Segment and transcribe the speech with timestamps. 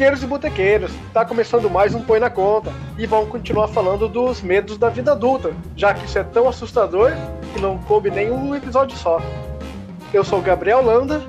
[0.00, 4.40] Botequeiros e botequeiros, tá começando mais um Põe na Conta e vamos continuar falando dos
[4.40, 7.10] medos da vida adulta, já que isso é tão assustador
[7.52, 9.20] que não coube nenhum episódio só.
[10.10, 11.20] Eu sou o Gabriel Landa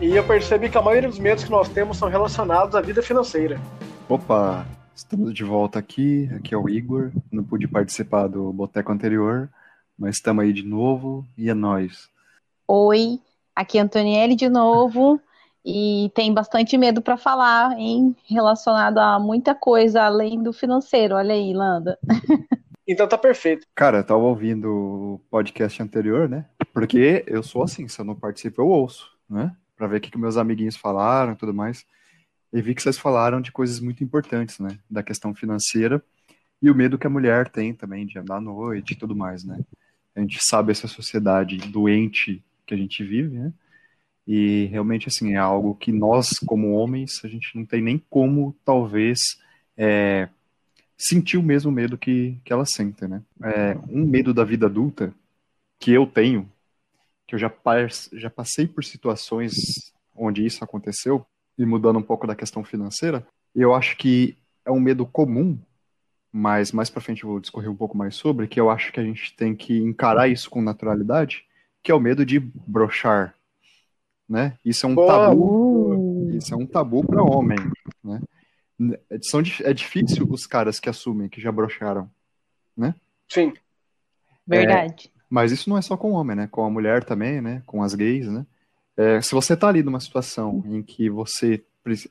[0.00, 3.02] e eu percebi que a maioria dos medos que nós temos são relacionados à vida
[3.02, 3.60] financeira.
[4.08, 4.64] Opa,
[4.94, 6.30] estamos de volta aqui.
[6.36, 7.10] Aqui é o Igor.
[7.32, 9.50] Não pude participar do boteco anterior,
[9.98, 12.08] mas estamos aí de novo e é nós.
[12.68, 13.18] Oi,
[13.56, 15.20] aqui é Antonielle de novo
[15.66, 21.16] e tem bastante medo para falar em relacionado a muita coisa além do financeiro.
[21.16, 21.98] Olha aí, Landa.
[22.88, 23.66] Então tá perfeito.
[23.74, 26.46] Cara, eu tava ouvindo o podcast anterior, né?
[26.72, 29.52] Porque eu sou assim, se eu não participo, eu ouço, né?
[29.76, 31.84] Pra ver o que, que meus amiguinhos falaram e tudo mais.
[32.52, 34.78] E vi que vocês falaram de coisas muito importantes, né?
[34.88, 36.00] Da questão financeira
[36.62, 39.42] e o medo que a mulher tem também de andar à noite e tudo mais,
[39.42, 39.58] né?
[40.14, 43.52] A gente sabe essa sociedade doente que a gente vive, né?
[44.26, 48.56] E realmente, assim, é algo que nós, como homens, a gente não tem nem como,
[48.64, 49.20] talvez,
[49.76, 50.28] é,
[50.98, 53.22] sentir o mesmo medo que, que ela sente, né?
[53.42, 55.14] É, um medo da vida adulta
[55.78, 56.50] que eu tenho,
[57.26, 57.52] que eu já,
[58.12, 59.54] já passei por situações
[60.14, 61.24] onde isso aconteceu,
[61.58, 65.58] e mudando um pouco da questão financeira, eu acho que é um medo comum,
[66.32, 69.00] mas mais para frente eu vou discorrer um pouco mais sobre, que eu acho que
[69.00, 71.44] a gente tem que encarar isso com naturalidade,
[71.82, 73.34] que é o medo de brochar,
[74.28, 74.58] né?
[74.64, 75.06] Isso é um Boa.
[75.06, 76.30] tabu.
[76.32, 77.58] Isso é um tabu para homem,
[78.02, 78.20] né?
[79.22, 82.10] São, é difícil os caras que assumem que já brocharam,
[82.76, 82.94] né?
[83.28, 83.54] Sim.
[84.46, 85.10] Verdade.
[85.14, 86.46] É, mas isso não é só com o homem, né?
[86.46, 87.62] Com a mulher também, né?
[87.64, 88.44] Com as gays, né?
[88.96, 91.64] É, se você tá ali numa situação em que você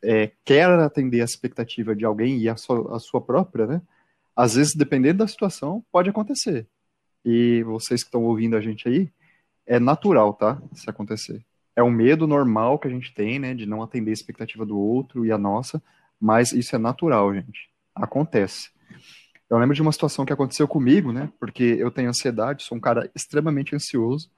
[0.03, 3.81] é, quer atender a expectativa de alguém e a sua, a sua própria, né?
[4.35, 6.67] Às vezes, dependendo da situação, pode acontecer.
[7.23, 9.09] E vocês que estão ouvindo a gente aí,
[9.65, 10.61] é natural, tá?
[10.73, 14.13] Se acontecer é um medo normal que a gente tem, né, de não atender a
[14.13, 15.81] expectativa do outro e a nossa,
[16.19, 17.69] mas isso é natural, gente.
[17.93, 18.69] Acontece.
[19.49, 22.81] Eu lembro de uma situação que aconteceu comigo, né, porque eu tenho ansiedade, sou um
[22.81, 24.29] cara extremamente ansioso,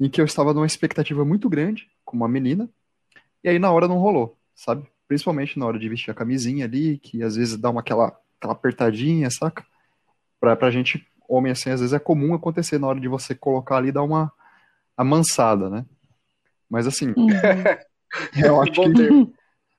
[0.00, 2.68] em que eu estava numa expectativa muito grande com uma menina,
[3.44, 4.86] e aí na hora não rolou, sabe?
[5.06, 8.52] Principalmente na hora de vestir a camisinha ali, que às vezes dá uma aquela, aquela
[8.52, 9.64] apertadinha, saca?
[10.40, 13.76] Pra, pra gente, homem assim, às vezes é comum acontecer na hora de você colocar
[13.76, 14.32] ali, dar uma
[14.96, 15.86] amansada, né?
[16.68, 17.28] Mas assim, uhum.
[18.44, 19.32] eu acho que,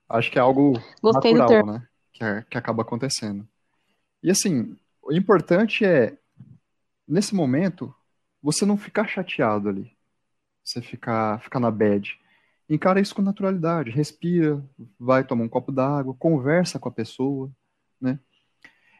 [0.09, 1.87] acho que é algo Gostei natural, né?
[2.13, 3.47] Que, é, que acaba acontecendo.
[4.23, 6.17] E assim, o importante é,
[7.07, 7.93] nesse momento,
[8.41, 9.91] você não ficar chateado ali.
[10.63, 12.19] Você ficar, ficar na bad.
[12.69, 13.91] Encara isso com naturalidade.
[13.91, 14.61] Respira,
[14.99, 17.49] vai tomar um copo d'água, conversa com a pessoa,
[17.99, 18.19] né?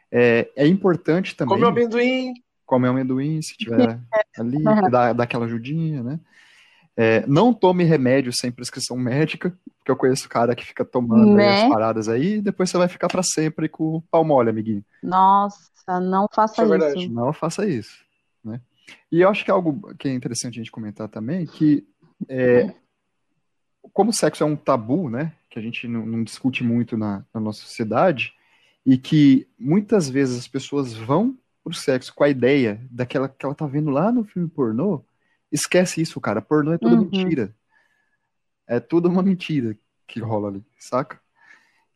[0.09, 1.55] É, é importante também...
[1.55, 2.33] Come amendoim.
[2.65, 3.99] Come amendoim, se tiver
[4.37, 6.19] ali, dá, dá aquela ajudinha, né?
[6.99, 11.63] É, não tome remédio sem prescrição médica, porque eu conheço cara que fica tomando né?
[11.63, 14.83] as paradas aí e depois você vai ficar para sempre com o pau mole, amiguinho.
[15.03, 16.83] Nossa, não faça isso.
[16.83, 17.13] É isso.
[17.13, 18.03] Não faça isso.
[18.43, 18.59] Né?
[19.11, 21.87] E eu acho que é algo que é interessante a gente comentar também, que
[22.27, 22.73] é,
[23.93, 27.23] como o sexo é um tabu, né, que a gente não, não discute muito na,
[27.33, 28.33] na, nossa sociedade,
[28.85, 33.53] e que muitas vezes as pessoas vão pro sexo com a ideia daquela que ela
[33.53, 35.03] tá vendo lá no filme pornô,
[35.51, 36.41] Esquece isso, cara.
[36.41, 37.09] Pornô é tudo uhum.
[37.09, 37.55] mentira.
[38.67, 41.19] É tudo uma mentira que rola ali, saca?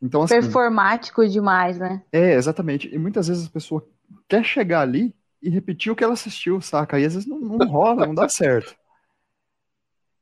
[0.02, 2.04] Então, assim, Performático demais, né?
[2.12, 2.94] É, exatamente.
[2.94, 3.88] E muitas vezes a pessoa
[4.28, 7.00] quer chegar ali e repetir o que ela assistiu, saca?
[7.00, 8.76] E às vezes não, não rola, não dá certo.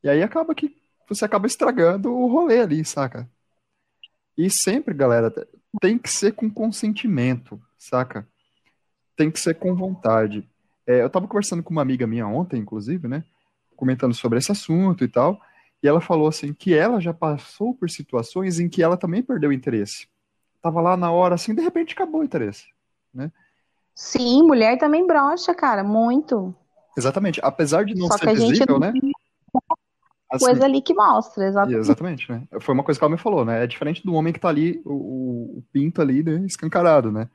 [0.02, 0.76] E aí acaba que
[1.08, 3.28] você acaba estragando o rolê ali, saca?
[4.36, 5.32] E sempre, galera,
[5.80, 8.26] tem que ser com consentimento, saca?
[9.16, 10.48] Tem que ser com vontade.
[10.90, 13.22] É, eu estava conversando com uma amiga minha ontem, inclusive, né?
[13.76, 15.40] Comentando sobre esse assunto e tal.
[15.80, 19.52] E ela falou assim que ela já passou por situações em que ela também perdeu
[19.52, 20.08] interesse.
[20.60, 22.64] Tava lá na hora, assim, de repente acabou o interesse,
[23.14, 23.30] né?
[23.94, 26.52] Sim, mulher também brocha, cara, muito.
[26.98, 27.40] Exatamente.
[27.40, 28.92] Apesar de não Só ser visível, né?
[30.28, 31.78] Assim, coisa ali que mostra, exatamente.
[31.78, 32.42] Exatamente, né?
[32.60, 33.62] Foi uma coisa que ela me falou, né?
[33.62, 37.28] É diferente do homem que tá ali, o, o pinto ali, né, escancarado, né?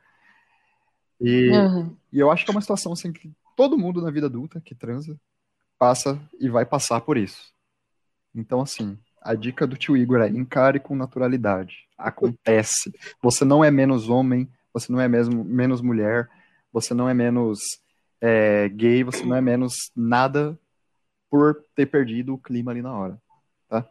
[1.21, 1.95] E, uhum.
[2.11, 4.75] e eu acho que é uma situação assim que todo mundo na vida adulta que
[4.75, 5.19] transa
[5.77, 7.53] passa e vai passar por isso,
[8.33, 11.87] Então, assim, a dica do tio Igor é encare com naturalidade.
[11.97, 12.93] Acontece.
[13.21, 16.29] Você não é menos homem, você não é mesmo, menos mulher,
[16.71, 17.59] você não é menos
[18.21, 20.59] é, gay, você não é menos nada
[21.29, 23.21] por ter perdido o clima ali na hora.
[23.67, 23.87] Tá?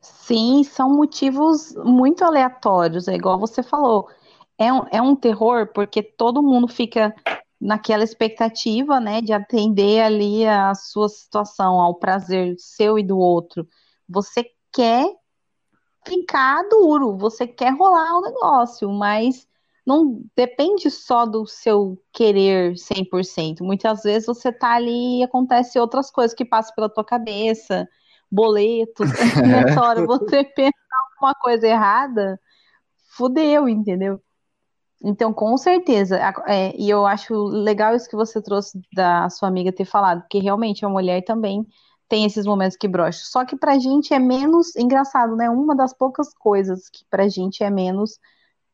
[0.00, 4.08] Sim, são motivos muito aleatórios, é igual você falou.
[4.58, 7.14] É um, é um terror porque todo mundo fica
[7.60, 13.66] naquela expectativa, né, de atender ali a sua situação, ao prazer seu e do outro.
[14.08, 15.06] Você quer
[16.06, 19.48] ficar duro, você quer rolar o negócio, mas
[19.86, 23.62] não depende só do seu querer 100%.
[23.62, 27.88] Muitas vezes você tá ali e acontece outras coisas que passam pela tua cabeça,
[28.30, 29.08] boletos,
[29.40, 30.74] nessa hora você pensa
[31.14, 32.38] alguma coisa errada,
[33.16, 34.20] fudeu, entendeu?
[35.02, 39.72] Então, com certeza, é, e eu acho legal isso que você trouxe da sua amiga
[39.72, 41.66] ter falado, porque realmente a mulher também
[42.08, 43.20] tem esses momentos que brocha.
[43.24, 45.50] Só que pra gente é menos engraçado, né?
[45.50, 48.18] Uma das poucas coisas que pra gente é menos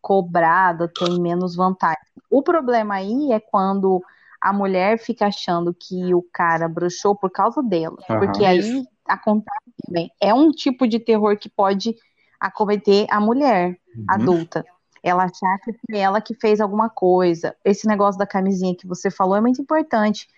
[0.00, 1.98] cobrada, tem menos vantagem.
[2.30, 4.02] O problema aí é quando
[4.40, 7.96] a mulher fica achando que o cara broxou por causa dela.
[8.08, 8.18] Uhum.
[8.18, 10.10] Porque aí acontece também.
[10.20, 11.94] É um tipo de terror que pode
[12.38, 14.04] acometer a mulher uhum.
[14.08, 14.64] adulta.
[15.02, 17.56] Ela achar que foi ela que fez alguma coisa.
[17.64, 20.28] Esse negócio da camisinha que você falou é muito importante,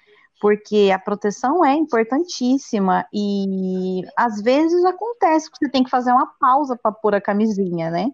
[0.41, 6.26] porque a proteção é importantíssima e às vezes acontece que você tem que fazer uma
[6.41, 8.11] pausa para pôr a camisinha, né?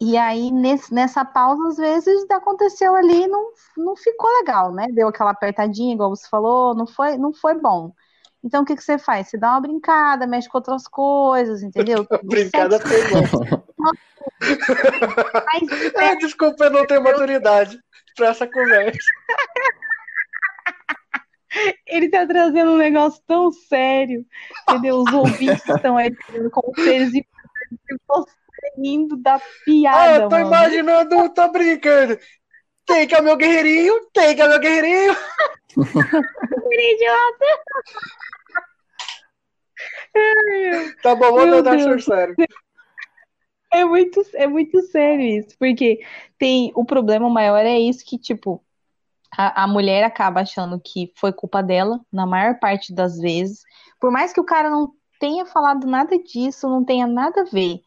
[0.00, 4.88] E aí, nesse, nessa pausa, às vezes aconteceu ali e não, não ficou legal, né?
[4.92, 7.92] Deu aquela apertadinha, igual você falou, não foi, não foi bom.
[8.44, 9.28] Então, o que, que você faz?
[9.28, 12.06] Você dá uma brincada, mexe com outras coisas, entendeu?
[12.22, 13.62] brincada foi bom.
[14.40, 16.16] Mas, é...
[16.16, 17.78] Desculpa, eu não tenho maturidade
[18.16, 18.98] para essa conversa.
[21.86, 24.26] Ele tá trazendo um negócio tão sério,
[24.68, 24.96] entendeu?
[24.96, 26.14] Os ouvintes estão aí
[26.50, 27.26] como seres e
[28.06, 28.30] você
[28.76, 30.26] rindo da piada.
[30.26, 30.46] Ah, tô mano.
[30.48, 32.18] imaginando, tô brincando.
[32.84, 35.16] Tem que é o meu guerreirinho, tem que é meu guerreirinho.
[36.70, 37.46] idiota.
[41.02, 42.36] tá bom, vou dar short sério.
[43.76, 46.00] É muito, é muito sério isso, porque
[46.38, 48.62] tem o problema maior é isso que, tipo,
[49.36, 53.62] a, a mulher acaba achando que foi culpa dela, na maior parte das vezes.
[54.00, 57.80] Por mais que o cara não tenha falado nada disso, não tenha nada a ver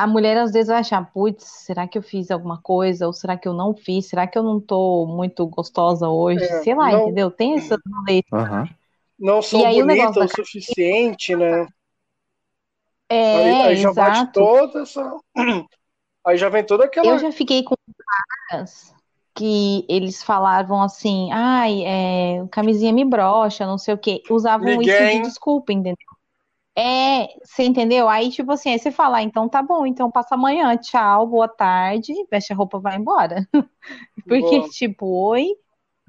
[0.00, 3.06] a mulher às vezes vai achar, putz, será que eu fiz alguma coisa?
[3.06, 4.06] Ou será que eu não fiz?
[4.06, 6.42] Será que eu não tô muito gostosa hoje?
[6.42, 7.02] É, Sei lá, não...
[7.02, 7.30] entendeu?
[7.30, 8.68] Tem essa uhum.
[9.18, 11.66] Não sou bonita o suficiente, né?
[13.10, 15.18] É, aí, aí já bate toda essa.
[16.22, 17.06] Aí já vem toda aquela.
[17.06, 17.74] Eu já fiquei com
[18.50, 18.94] caras
[19.34, 24.22] que eles falavam assim, ai, é, camisinha me brocha, não sei o quê.
[24.28, 25.12] Usavam Ninguém...
[25.12, 25.96] isso de desculpa, entendeu?
[26.76, 28.06] É, você entendeu?
[28.08, 31.48] Aí, tipo assim, aí você fala, ah, então tá bom, então passa amanhã, tchau, boa
[31.48, 33.46] tarde, veste a roupa, vai embora.
[34.28, 34.68] Porque, boa.
[34.68, 35.46] tipo, oi,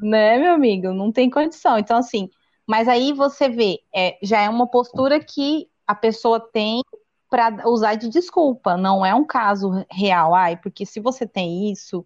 [0.01, 1.77] né, meu amigo, não tem condição.
[1.77, 2.29] Então, assim,
[2.67, 6.81] mas aí você vê, é, já é uma postura que a pessoa tem
[7.29, 12.05] para usar de desculpa, não é um caso real, ai, porque se você tem isso,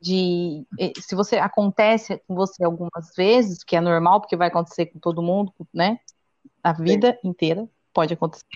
[0.00, 0.66] de
[1.00, 5.22] se você acontece com você algumas vezes, que é normal, porque vai acontecer com todo
[5.22, 5.98] mundo, né?
[6.62, 7.28] A vida Sim.
[7.28, 8.46] inteira, pode acontecer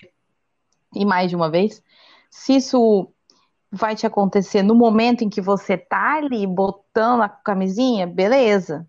[0.95, 1.83] e mais de uma vez.
[2.29, 3.11] Se isso
[3.71, 8.87] vai te acontecer no momento em que você tá ali botando a camisinha, beleza.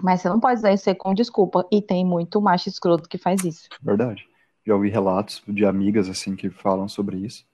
[0.00, 1.66] Mas você não pode usar isso com desculpa.
[1.70, 3.68] E tem muito macho escroto que faz isso.
[3.82, 4.28] Verdade.
[4.64, 7.44] Já ouvi relatos de amigas assim que falam sobre isso.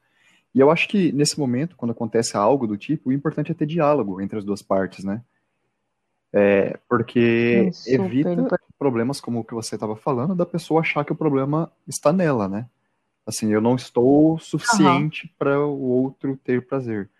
[0.55, 3.67] E eu acho que nesse momento, quando acontece algo do tipo, o importante é ter
[3.67, 5.23] diálogo entre as duas partes, né?
[6.33, 11.13] É, porque é evita problemas como o que você estava falando, da pessoa achar que
[11.13, 12.67] o problema está nela, né?
[13.27, 15.33] Assim, eu não estou suficiente uhum.
[15.39, 17.11] para o outro ter prazer.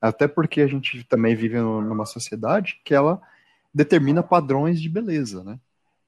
[0.00, 3.20] Até porque a gente também vive numa sociedade que ela
[3.74, 5.58] determina padrões de beleza, né?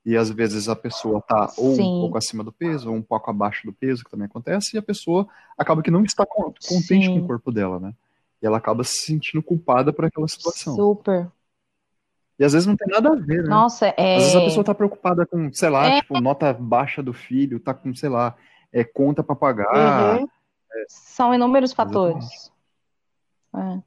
[0.05, 1.83] E às vezes a pessoa tá ou Sim.
[1.83, 4.79] um pouco acima do peso, ou um pouco abaixo do peso, que também acontece, e
[4.79, 5.29] a pessoa
[5.59, 7.19] acaba que não está contente Sim.
[7.19, 7.93] com o corpo dela, né?
[8.43, 10.75] E ela acaba se sentindo culpada por aquela situação.
[10.75, 11.31] Super.
[12.39, 13.51] E às vezes não tem nada a ver, né?
[13.51, 14.17] Nossa, é.
[14.17, 16.01] Às vezes a pessoa tá preocupada com, sei lá, é...
[16.01, 18.35] tipo, nota baixa do filho, tá com, sei lá,
[18.73, 20.21] é, conta para pagar.
[20.21, 20.25] Uhum.
[20.25, 20.85] É...
[20.89, 22.51] São inúmeros fatores.
[23.55, 23.83] É.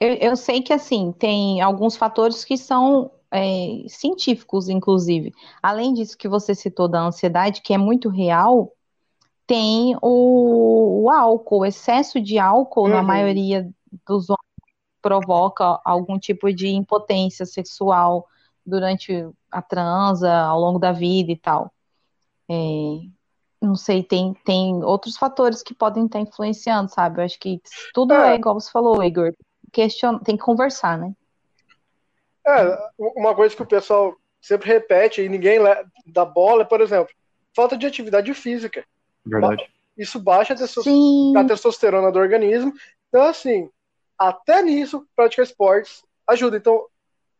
[0.00, 5.32] Eu, eu, sei que, assim, tem alguns fatores que são é, científicos, inclusive.
[5.62, 8.72] Além disso que você citou da ansiedade, que é muito real,
[9.46, 12.90] tem o, o álcool, o excesso de álcool uhum.
[12.90, 13.68] na maioria
[14.06, 14.38] dos homens
[15.00, 18.26] provoca algum tipo de impotência sexual
[18.64, 21.72] durante a transa, ao longo da vida e tal.
[22.50, 22.54] É,
[23.60, 27.20] não sei, tem, tem outros fatores que podem estar influenciando, sabe?
[27.20, 27.60] Eu acho que
[27.92, 28.36] tudo é, É.
[28.36, 29.34] igual você falou, Igor.
[29.72, 31.12] Questiona, tem que conversar, né?
[32.48, 35.58] É, uma coisa que o pessoal sempre repete e ninguém
[36.06, 37.12] dá bola é, por exemplo,
[37.54, 38.84] falta de atividade física.
[39.24, 39.68] Verdade.
[39.96, 42.72] Isso baixa a testo- Sim, a testosterona do organismo.
[43.08, 43.68] Então, assim,
[44.16, 46.56] até nisso, praticar esportes ajuda.
[46.56, 46.86] Então,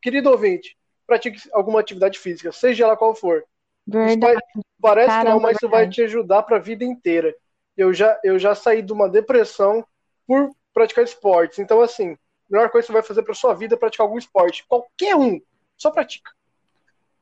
[0.03, 3.45] querido ouvinte, pratique alguma atividade física, seja ela qual for.
[3.87, 4.37] Vai-
[4.81, 7.35] parece que não, Caramba, mas isso vai te ajudar para a vida inteira.
[7.77, 9.87] Eu já, eu já saí de uma depressão
[10.27, 11.59] por praticar esportes.
[11.59, 12.17] Então, assim,
[12.51, 14.65] melhor coisa que você vai fazer para sua vida é praticar algum esporte.
[14.69, 15.41] Qualquer um.
[15.77, 16.31] Só pratica.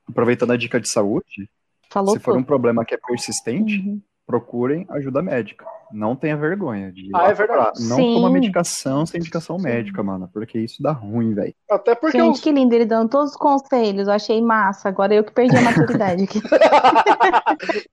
[0.09, 1.49] Aproveitando a dica de saúde,
[1.91, 4.01] Falou se for um problema que é persistente, Uhum.
[4.27, 5.65] procurem ajuda médica.
[5.93, 7.81] Não tenha vergonha de Ah, é verdade.
[7.89, 8.15] Não Sim.
[8.15, 9.65] toma medicação sem indicação Sim.
[9.65, 11.55] médica, mano, porque isso dá ruim, velho.
[11.71, 14.09] Até porque Gente, os- que lindo, ele dando todos os conselhos.
[14.09, 14.89] Eu achei massa.
[14.89, 16.41] Agora eu que perdi a maturidade aqui.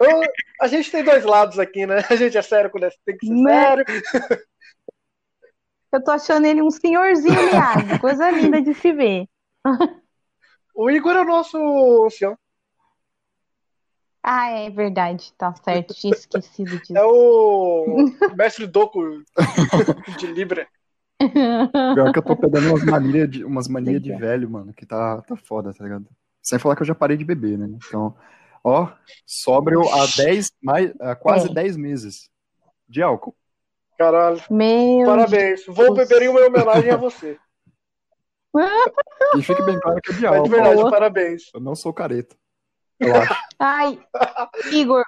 [0.00, 0.22] Eu-
[0.62, 2.02] a gente tem dois lados aqui, né?
[2.08, 3.66] A gente é sério quando é- tem que ser Né?
[3.66, 3.84] sério.
[5.92, 7.98] Eu tô achando ele um senhorzinho miado.
[8.00, 9.28] Coisa linda de se ver.
[10.74, 11.58] O Igor é o nosso
[12.06, 12.38] ancião.
[14.22, 15.32] Ah, é verdade.
[15.36, 15.94] Tá certo.
[15.94, 16.96] Tinha esquecido disso.
[16.96, 18.06] É o
[18.36, 19.22] mestre Doku
[20.18, 20.68] de Libra.
[21.18, 25.20] Pior que eu tô pegando umas manias de, umas manias de velho, mano, que tá,
[25.22, 26.06] tá foda, tá ligado?
[26.42, 27.68] Sem falar que eu já parei de beber, né?
[27.86, 28.16] Então,
[28.64, 28.88] ó,
[29.26, 31.52] sóbrio há 10, mais, há quase É.
[31.52, 32.30] 10 meses
[32.88, 33.34] de álcool.
[34.00, 34.42] Caralho.
[34.48, 35.66] Meu Parabéns.
[35.66, 36.08] Vou Deus.
[36.08, 37.38] beber em uma homenagem a você.
[39.36, 40.90] E fique bem claro que é de Mas de verdade, Boa.
[40.90, 41.42] parabéns.
[41.52, 42.34] Eu não sou careta.
[42.98, 43.34] Eu acho.
[43.58, 44.00] Ai,
[44.72, 45.04] Igor,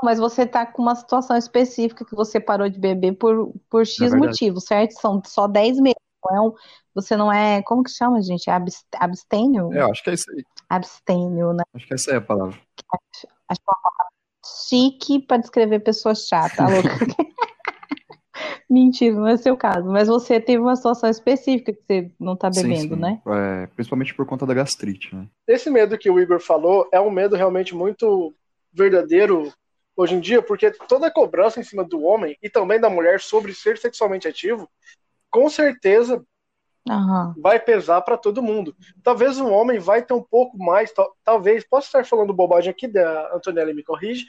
[0.00, 4.12] mas você tá com uma situação específica que você parou de beber por, por X
[4.12, 4.92] É motivo, certo?
[5.00, 5.96] São só 10 meses.
[6.24, 6.54] Não é um,
[6.94, 7.62] você não é.
[7.62, 8.48] Como que chama, gente?
[8.48, 9.72] É abs- abstênio?
[9.72, 10.44] É, eu acho que é isso aí.
[10.68, 11.64] Abstênio, né?
[11.74, 12.54] Acho que essa é a palavra.
[12.94, 14.12] Acho que é uma palavra
[14.68, 16.88] chique para descrever pessoa chata, louca.
[18.68, 19.86] Mentira, não é seu caso.
[19.90, 23.00] Mas você teve uma situação específica que você não tá Sim, bebendo, sim.
[23.00, 23.20] né?
[23.26, 25.26] É, principalmente por conta da gastrite, né?
[25.46, 28.34] Esse medo que o Igor falou é um medo realmente muito
[28.72, 29.52] verdadeiro
[29.96, 33.20] hoje em dia, porque toda a cobrança em cima do homem e também da mulher
[33.20, 34.68] sobre ser sexualmente ativo,
[35.30, 36.24] com certeza
[36.88, 37.34] Aham.
[37.36, 38.74] vai pesar para todo mundo.
[39.02, 42.88] Talvez o homem vai ter um pouco mais, tal- talvez, posso estar falando bobagem aqui,
[42.88, 44.26] da Antonella me corrige,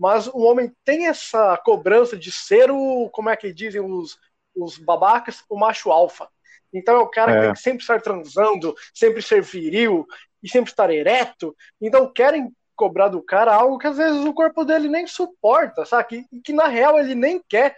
[0.00, 4.18] mas o homem tem essa cobrança de ser o, como é que dizem os,
[4.56, 6.28] os babacas, o macho alfa.
[6.74, 7.42] Então é o cara que É.
[7.42, 10.06] tem que sempre estar transando, sempre ser viril
[10.42, 11.56] e sempre estar ereto.
[11.80, 16.26] Então querem cobrar do cara algo que às vezes o corpo dele nem suporta, sabe?
[16.32, 17.76] E que na real ele nem quer.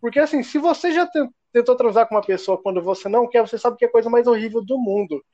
[0.00, 3.42] Porque assim, se você já ten- tentou transar com uma pessoa quando você não quer,
[3.42, 5.24] você sabe que é a coisa mais horrível do mundo.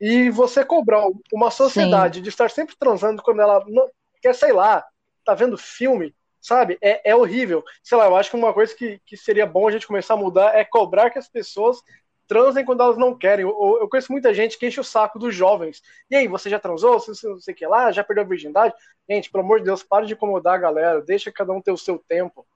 [0.00, 3.88] E você cobrar uma sociedade de estar sempre transando quando ela não
[4.20, 4.84] quer, sei lá,
[5.24, 6.78] tá vendo filme, sabe?
[6.80, 7.64] É, é horrível.
[7.82, 10.16] Sei lá, eu acho que uma coisa que, que seria bom a gente começar a
[10.16, 11.78] mudar é cobrar que as pessoas
[12.26, 13.44] transem quando elas não querem.
[13.44, 15.82] Eu, eu conheço muita gente que enche o saco dos jovens.
[16.10, 16.98] E aí, você já transou?
[16.98, 17.92] Você não sei o que lá?
[17.92, 18.74] Já perdeu a virgindade?
[19.08, 21.02] Gente, pelo amor de Deus, para de incomodar a galera.
[21.02, 22.46] Deixa cada um ter o seu tempo,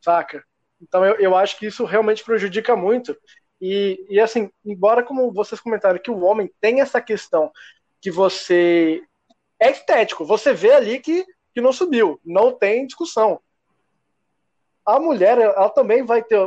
[0.00, 0.44] saca?
[0.80, 3.16] Então eu, eu acho que isso realmente prejudica muito.
[3.60, 7.52] E, e assim, embora como vocês comentaram que o homem tem essa questão
[8.00, 9.02] que você
[9.60, 11.24] é estético, você vê ali que,
[11.54, 13.40] que não subiu, não tem discussão.
[14.84, 16.38] A mulher, ela também vai ter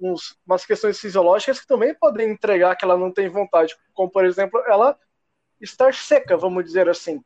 [0.00, 4.24] uns, umas questões fisiológicas que também podem entregar que ela não tem vontade, como por
[4.24, 4.98] exemplo, ela
[5.60, 7.22] estar seca, vamos dizer assim.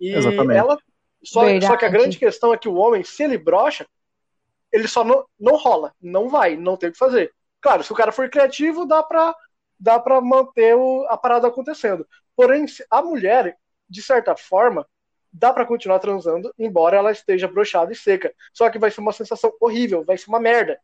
[0.00, 0.58] E Exatamente.
[0.58, 0.78] ela
[1.22, 3.86] só, só que a grande questão é que o homem, se ele brocha,
[4.70, 7.32] ele só não, não rola, não vai, não tem o que fazer.
[7.60, 9.34] Claro, se o cara for criativo, dá pra,
[9.78, 12.06] dá pra manter o, a parada acontecendo.
[12.36, 13.56] Porém, a mulher,
[13.88, 14.86] de certa forma,
[15.34, 18.32] dá pra continuar transando, embora ela esteja brochada e seca.
[18.52, 20.78] Só que vai ser uma sensação horrível, vai ser uma merda.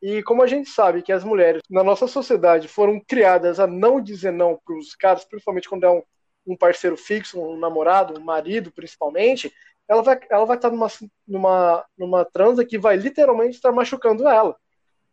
[0.00, 4.00] E como a gente sabe que as mulheres na nossa sociedade foram criadas a não
[4.00, 6.02] dizer não pros caras, principalmente quando é um,
[6.46, 9.52] um parceiro fixo, um namorado, um marido, principalmente,
[9.88, 10.86] ela vai, ela vai estar numa,
[11.26, 14.56] numa, numa transa que vai literalmente estar machucando ela.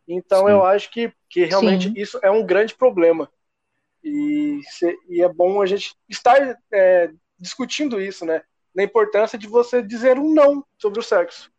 [0.06, 0.52] Então Sim.
[0.52, 1.94] eu acho que, que realmente Sim.
[1.96, 3.28] isso é um grande problema.
[4.04, 8.42] E, se- e é bom a gente estar é, discutindo isso, né?
[8.76, 11.50] Na importância de você dizer um não sobre o sexo.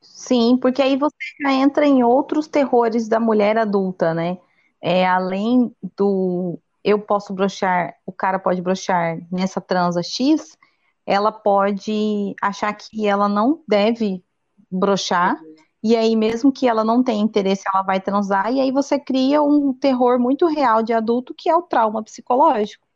[0.00, 4.38] Sim, porque aí você já entra em outros terrores da mulher adulta, né?
[4.80, 10.56] É, além do eu posso broxar, o cara pode broxar nessa transa X,
[11.04, 14.22] ela pode achar que ela não deve
[14.70, 15.38] broxar,
[15.82, 19.42] e aí mesmo que ela não tenha interesse, ela vai transar, e aí você cria
[19.42, 22.86] um terror muito real de adulto, que é o trauma psicológico,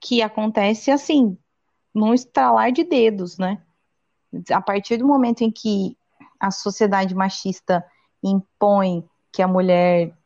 [0.00, 1.36] que acontece assim,
[1.94, 3.62] num estralar de dedos, né?
[4.50, 5.96] A partir do momento em que
[6.40, 7.84] a sociedade machista
[8.22, 10.16] impõe que a mulher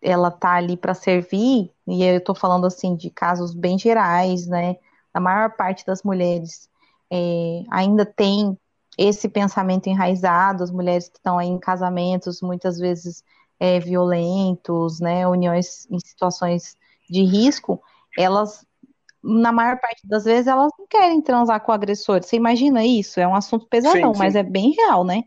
[0.00, 4.76] ela tá ali para servir, e eu estou falando assim de casos bem gerais, né?
[5.12, 6.68] A maior parte das mulheres
[7.10, 8.56] é, ainda tem
[8.96, 13.24] esse pensamento enraizado, as mulheres que estão aí em casamentos muitas vezes
[13.58, 15.26] é, violentos, né?
[15.26, 16.76] Uniões em situações
[17.08, 17.82] de risco,
[18.16, 18.64] elas
[19.22, 22.22] na maior parte das vezes elas não querem transar com o agressor.
[22.22, 23.20] Você imagina isso?
[23.20, 24.18] É um assunto pesadão, sim, sim.
[24.18, 25.24] mas é bem real, né?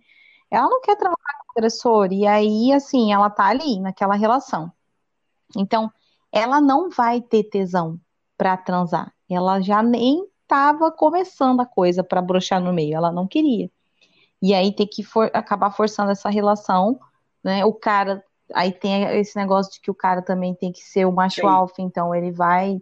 [0.49, 4.71] Ela não quer transar com o agressor, e aí, assim, ela tá ali, naquela relação.
[5.55, 5.91] Então,
[6.31, 7.99] ela não vai ter tesão
[8.37, 9.13] para transar.
[9.29, 13.69] Ela já nem estava começando a coisa para brochar no meio, ela não queria.
[14.41, 16.99] E aí tem que for, acabar forçando essa relação,
[17.43, 17.63] né?
[17.63, 21.11] O cara, aí tem esse negócio de que o cara também tem que ser o
[21.11, 21.47] macho Sim.
[21.47, 22.81] alfa, então ele vai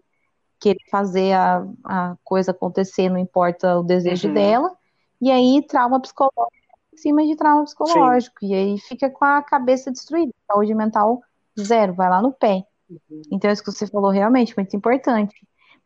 [0.60, 4.34] querer fazer a, a coisa acontecer, não importa o desejo uhum.
[4.34, 4.78] dela.
[5.22, 6.52] E aí trauma psicológico
[6.94, 8.40] em cima de trauma psicológico.
[8.40, 8.48] Sim.
[8.48, 11.22] E aí fica com a cabeça destruída, saúde mental
[11.60, 12.64] zero, vai lá no pé.
[12.90, 13.22] Uhum.
[13.32, 15.36] Então, isso que você falou realmente muito importante.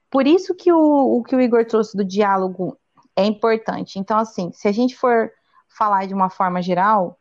[0.09, 2.77] Por isso que o, o que o Igor trouxe do diálogo
[3.15, 3.99] é importante.
[3.99, 5.31] Então, assim, se a gente for
[5.67, 7.19] falar de uma forma geral,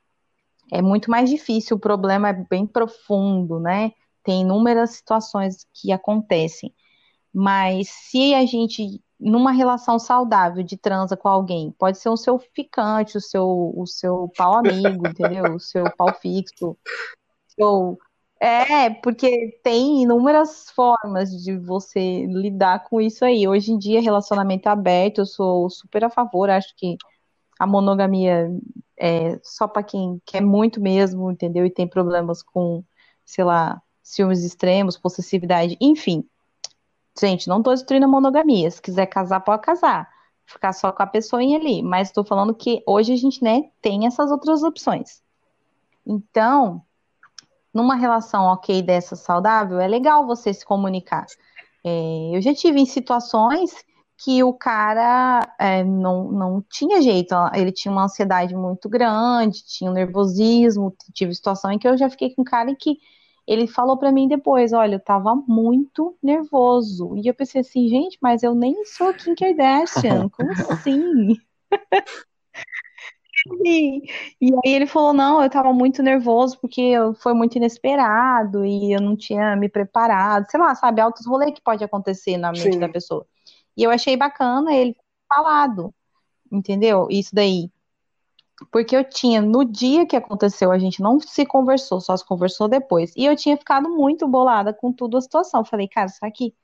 [0.71, 3.93] é muito mais difícil, o problema é bem profundo, né?
[4.23, 6.73] Tem inúmeras situações que acontecem.
[7.33, 12.39] Mas se a gente, numa relação saudável de transa com alguém, pode ser o seu
[12.39, 15.55] ficante, o seu, o seu pau amigo, entendeu?
[15.55, 16.77] O seu pau fixo,
[17.49, 17.99] seu
[18.43, 23.47] é, porque tem inúmeras formas de você lidar com isso aí.
[23.47, 26.97] Hoje em dia, relacionamento aberto, eu sou super a favor, acho que
[27.57, 28.51] a monogamia
[28.99, 31.65] é só para quem quer muito mesmo, entendeu?
[31.65, 32.83] E tem problemas com,
[33.25, 36.25] sei lá, ciúmes extremos, possessividade, enfim.
[37.19, 38.71] Gente, não tô destruindo a monogamia.
[38.71, 40.09] Se quiser casar, pode casar.
[40.47, 41.83] Ficar só com a pessoinha ali.
[41.83, 45.23] Mas estou falando que hoje a gente, né, tem essas outras opções.
[46.07, 46.83] Então,
[47.73, 51.27] numa relação ok dessa saudável, é legal você se comunicar.
[51.85, 53.73] É, eu já tive em situações
[54.25, 59.91] que o cara é, não, não tinha jeito, ele tinha uma ansiedade muito grande, tinha
[59.91, 62.99] um nervosismo, tive situação em que eu já fiquei com um cara em que
[63.47, 67.17] ele falou para mim depois, olha, eu tava muito nervoso.
[67.17, 71.37] E eu pensei assim, gente, mas eu nem sou Kim Kardashian, como assim?
[73.65, 74.03] E,
[74.41, 79.01] e aí ele falou, não, eu tava muito nervoso porque foi muito inesperado e eu
[79.01, 82.79] não tinha me preparado, sei lá, sabe, altos rolês que pode acontecer na mente Sim.
[82.79, 83.27] da pessoa.
[83.77, 84.97] E eu achei bacana ele
[85.29, 85.93] falado,
[86.51, 87.09] entendeu?
[87.11, 87.71] Isso daí.
[88.71, 92.69] Porque eu tinha, no dia que aconteceu, a gente não se conversou, só se conversou
[92.69, 93.13] depois.
[93.17, 95.65] E eu tinha ficado muito bolada com tudo a situação.
[95.65, 96.55] Falei, cara, será que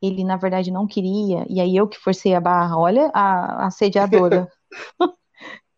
[0.00, 1.46] ele na verdade não queria?
[1.48, 4.50] E aí eu que forcei a barra, olha a assediadora.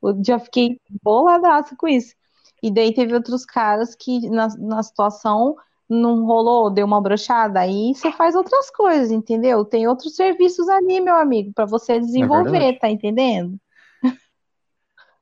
[0.02, 2.14] Eu já fiquei boladaça com isso.
[2.62, 5.56] E daí teve outros caras que na, na situação
[5.88, 9.64] não rolou, deu uma brochada, aí você faz outras coisas, entendeu?
[9.64, 13.58] Tem outros serviços ali, meu amigo, para você desenvolver, é tá entendendo?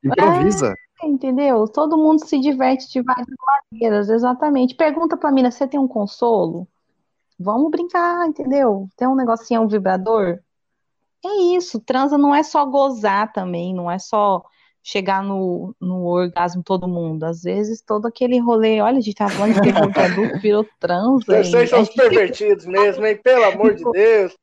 [0.05, 0.75] Improvisa.
[1.03, 1.67] É, entendeu?
[1.69, 3.27] Todo mundo se diverte de várias
[3.73, 4.75] maneiras, exatamente.
[4.75, 6.67] Pergunta pra mina, você tem um consolo?
[7.39, 8.89] Vamos brincar, entendeu?
[8.97, 10.39] Tem um negocinho, um vibrador?
[11.25, 14.45] É isso, transa não é só gozar também, não é só
[14.83, 17.25] chegar no, no orgasmo todo mundo.
[17.25, 21.25] Às vezes, todo aquele rolê, olha, a gente tá falando de adulto, virou trans.
[21.25, 23.17] Vocês são os pervertidos mesmo, hein?
[23.17, 24.37] Pelo amor de Deus.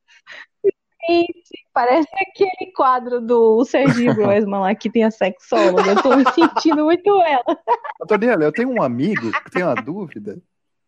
[1.08, 5.90] Gente, parece aquele quadro do Serginho Groisman lá que tem a sexóloga.
[5.90, 7.58] Eu tô me sentindo muito ela.
[8.02, 10.40] Antoniela, eu tenho um amigo que tem uma dúvida.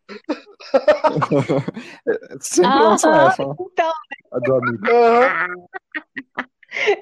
[2.39, 3.43] Sempre ah, lança essa.
[3.43, 3.91] Então,
[4.31, 4.85] a do amigo.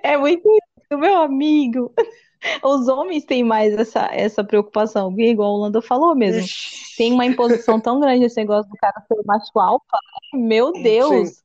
[0.04, 0.48] É muito
[0.90, 1.94] do meu amigo.
[2.64, 6.48] Os homens têm mais essa, essa preocupação, igual o Lando falou mesmo.
[6.98, 9.98] Tem uma imposição tão grande esse negócio do cara ser macho alfa.
[10.34, 10.40] Né?
[10.40, 11.30] Meu Deus!
[11.30, 11.41] Sim.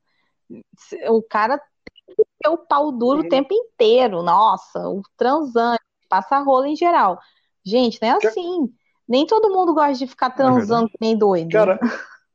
[1.08, 4.22] O cara tem que ter o pau duro o tempo inteiro.
[4.22, 7.18] Nossa, o transante, passa rola em geral.
[7.64, 8.72] Gente, não é assim.
[9.08, 11.50] Nem todo mundo gosta de ficar é transando é nem doido.
[11.50, 11.78] Cara,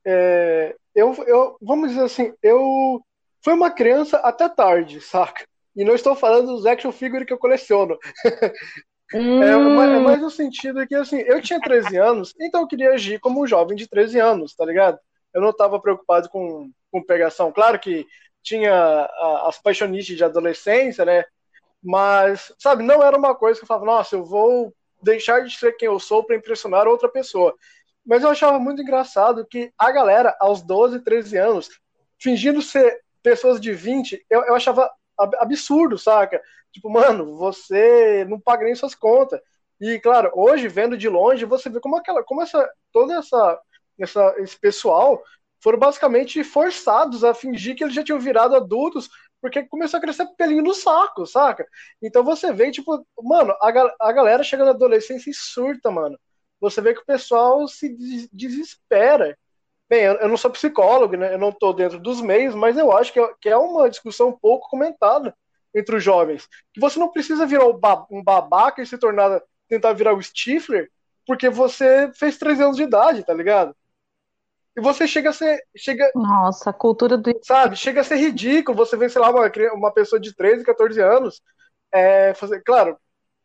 [0.05, 3.01] é, eu, eu, vamos dizer assim, eu
[3.43, 5.45] fui uma criança até tarde, saca?
[5.75, 7.97] E não estou falando dos action figures que eu coleciono.
[9.13, 9.43] Hum.
[9.43, 12.91] É, mais, é mais no sentido que, assim, eu tinha 13 anos, então eu queria
[12.91, 14.97] agir como um jovem de 13 anos, tá ligado?
[15.33, 17.51] Eu não estava preocupado com, com pegação.
[17.51, 18.05] Claro que
[18.43, 19.09] tinha
[19.45, 21.23] as paixonites de adolescência, né?
[21.83, 25.73] Mas, sabe, não era uma coisa que eu falava, nossa, eu vou deixar de ser
[25.73, 27.55] quem eu sou para impressionar outra pessoa.
[28.05, 31.69] Mas eu achava muito engraçado que a galera, aos 12, 13 anos,
[32.19, 36.41] fingindo ser pessoas de 20, eu, eu achava absurdo, saca?
[36.71, 39.39] Tipo, mano, você não paga nem suas contas.
[39.79, 43.59] E, claro, hoje, vendo de longe, você vê como aquela, como essa, toda essa,
[44.03, 45.23] esse pessoal
[45.61, 49.09] foram basicamente forçados a fingir que eles já tinham virado adultos,
[49.41, 51.67] porque começou a crescer pelinho no saco, saca?
[52.01, 56.17] Então você vê, tipo, mano, a, a galera chega na adolescência e surta, mano.
[56.59, 57.95] Você vê que o pessoal se
[58.31, 59.37] desespera.
[59.89, 61.33] Bem, eu, não sou psicólogo, né?
[61.33, 64.31] Eu não tô dentro dos meios, mas eu acho que é, que é uma discussão
[64.31, 65.35] pouco comentada
[65.75, 66.47] entre os jovens.
[66.73, 70.89] Que você não precisa virar um babaca e se tornar, tentar virar o Stifler,
[71.25, 73.75] porque você fez 13 anos de idade, tá ligado?
[74.81, 75.59] Você chega a ser.
[75.75, 77.31] Chega, Nossa, a cultura do.
[77.43, 81.01] Sabe, chega a ser ridículo você ver, sei lá, uma, uma pessoa de 13, 14
[81.01, 81.41] anos.
[81.93, 82.97] É, fazer, claro,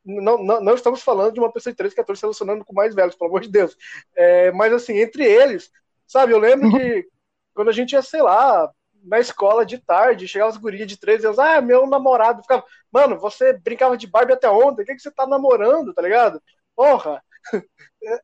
[0.04, 2.94] não, não, não, estamos falando de uma pessoa de 13, 14 se relacionando com mais
[2.94, 3.76] velhos, pelo amor de Deus.
[4.14, 5.70] É, mas assim, entre eles,
[6.06, 7.08] sabe, eu lembro que
[7.54, 8.70] quando a gente ia, sei lá,
[9.02, 13.18] na escola de tarde, chegava as gurias de 13 anos, ah, meu namorado, ficava, mano,
[13.18, 16.40] você brincava de Barbie até ontem, o que, que você tá namorando, tá ligado?
[16.74, 17.22] Porra!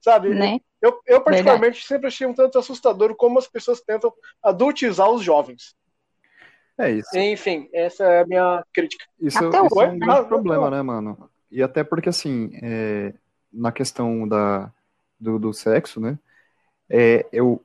[0.00, 0.30] sabe?
[0.30, 0.58] Né?
[0.80, 1.86] Eu, eu particularmente Verdade.
[1.86, 5.74] sempre achei um tanto assustador como as pessoas tentam adultizar os jovens.
[6.78, 7.16] É isso.
[7.16, 9.04] Enfim, essa é a minha crítica.
[9.20, 11.30] Isso, isso é um grande ah, problema, né, mano?
[11.50, 13.14] E até porque, assim, é,
[13.52, 14.72] na questão da,
[15.20, 16.18] do, do sexo, né,
[16.88, 17.62] é, eu,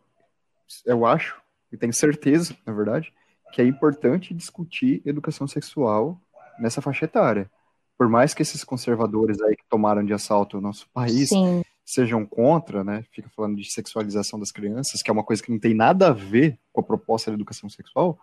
[0.86, 1.42] eu acho,
[1.72, 3.14] e tenho certeza, na verdade,
[3.52, 6.20] que é importante discutir educação sexual
[6.60, 7.50] nessa faixa etária.
[7.98, 12.26] Por mais que esses conservadores aí que tomaram de assalto o nosso país Sim sejam
[12.26, 13.06] contra, né?
[13.14, 16.12] Fica falando de sexualização das crianças, que é uma coisa que não tem nada a
[16.12, 18.20] ver com a proposta da educação sexual,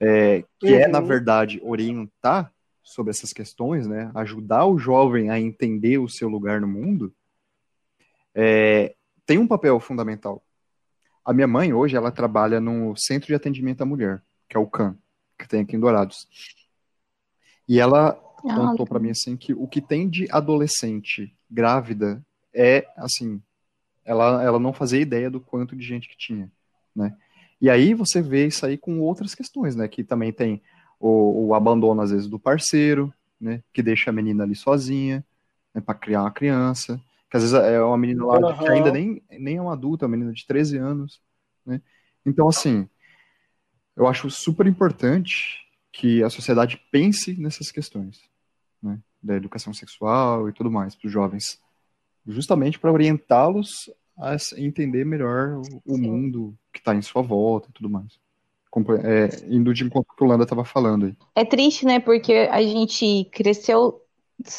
[0.00, 0.80] é, que uhum.
[0.80, 1.06] é, na uhum.
[1.06, 2.52] verdade, orientar
[2.82, 4.10] sobre essas questões, né?
[4.16, 7.14] Ajudar o jovem a entender o seu lugar no mundo,
[8.34, 10.42] é, tem um papel fundamental.
[11.24, 14.66] A minha mãe, hoje, ela trabalha no Centro de Atendimento à Mulher, que é o
[14.66, 14.98] CAN,
[15.38, 16.26] que tem aqui em Dourados.
[17.68, 22.24] E ela contou para mim assim que o que tem de adolescente grávida
[22.54, 23.40] é assim,
[24.04, 26.50] ela, ela não fazia ideia do quanto de gente que tinha,
[26.94, 27.16] né?
[27.60, 29.86] E aí você vê isso aí com outras questões, né?
[29.86, 30.60] Que também tem
[30.98, 33.62] o, o abandono, às vezes, do parceiro, né?
[33.72, 35.24] Que deixa a menina ali sozinha,
[35.72, 35.80] né?
[35.80, 37.00] para criar uma criança.
[37.30, 38.58] Que às vezes é uma menina lá uhum.
[38.58, 41.20] que ainda nem, nem é uma adulta, é uma menina de 13 anos,
[41.64, 41.80] né?
[42.26, 42.88] Então, assim,
[43.96, 45.60] eu acho super importante
[45.92, 48.20] que a sociedade pense nessas questões,
[48.82, 48.98] né?
[49.22, 51.60] Da educação sexual e tudo mais para os jovens
[52.26, 57.90] justamente para orientá-los a entender melhor o, mundo que está em sua volta e tudo
[57.90, 58.20] mais.
[59.04, 61.16] É, indo de encontro que o Landa estava falando aí.
[61.34, 62.00] É triste, né?
[62.00, 64.00] Porque a gente cresceu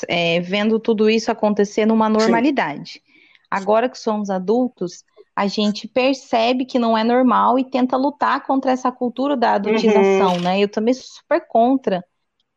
[0.08, 2.94] é, vendo tudo isso acontecer numa normalidade.
[2.94, 3.02] Sim.
[3.50, 5.04] Agora que somos adultos,
[5.36, 10.36] a gente percebe que não é normal e tenta lutar contra essa cultura da adultização,
[10.36, 10.42] uhum.
[10.42, 10.60] né?
[10.60, 12.04] Eu também sou super contra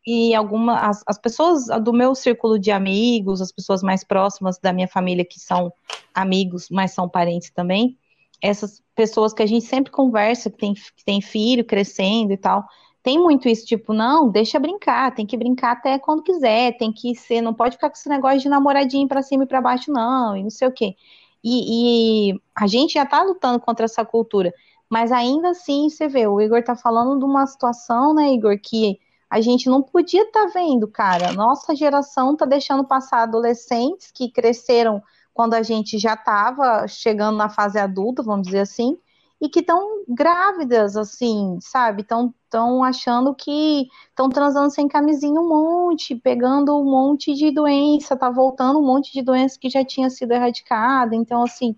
[0.09, 4.71] e algumas as, as, pessoas do meu círculo de amigos, as pessoas mais próximas da
[4.71, 5.69] minha família que são
[6.15, 7.97] amigos, mas são parentes também,
[8.41, 12.63] essas pessoas que a gente sempre conversa, que tem, que tem filho crescendo e tal,
[13.03, 17.13] tem muito isso, tipo, não, deixa brincar, tem que brincar até quando quiser, tem que
[17.13, 20.37] ser, não pode ficar com esse negócio de namoradinho para cima e para baixo, não,
[20.37, 20.95] e não sei o quê.
[21.43, 24.53] E, e a gente já tá lutando contra essa cultura,
[24.89, 28.99] mas ainda assim, você vê, o Igor tá falando de uma situação, né, Igor, que
[29.29, 31.33] a gente não podia estar tá vendo, cara.
[31.33, 35.01] Nossa geração está deixando passar adolescentes que cresceram
[35.33, 38.97] quando a gente já estava chegando na fase adulta, vamos dizer assim,
[39.39, 42.01] e que estão grávidas, assim, sabe?
[42.01, 48.15] Estão tão achando que estão transando sem camisinha um monte, pegando um monte de doença,
[48.15, 51.15] tá voltando um monte de doença que já tinha sido erradicada.
[51.15, 51.75] Então, assim,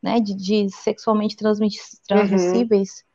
[0.00, 2.90] né, de, de sexualmente transmissíveis.
[2.98, 3.12] Uhum.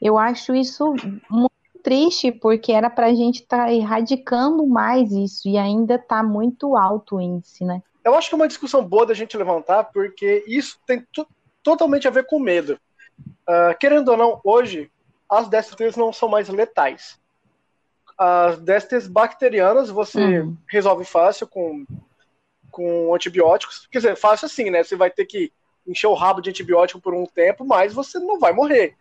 [0.00, 0.94] Eu acho isso
[1.28, 1.57] muito
[1.88, 6.76] triste porque era para a gente estar tá erradicando mais isso e ainda está muito
[6.76, 7.82] alto o índice, né?
[8.04, 11.02] Eu acho que é uma discussão boa da gente levantar porque isso tem
[11.62, 12.78] totalmente a ver com medo.
[13.48, 14.90] Uh, querendo ou não, hoje
[15.30, 17.18] as DSTs não são mais letais.
[18.18, 20.56] As DSTs bacterianas você uhum.
[20.68, 21.86] resolve fácil com,
[22.70, 23.88] com antibióticos.
[23.90, 24.82] Quer dizer, fácil assim, né?
[24.82, 25.50] Você vai ter que
[25.86, 28.94] encher o rabo de antibiótico por um tempo, mas você não vai morrer.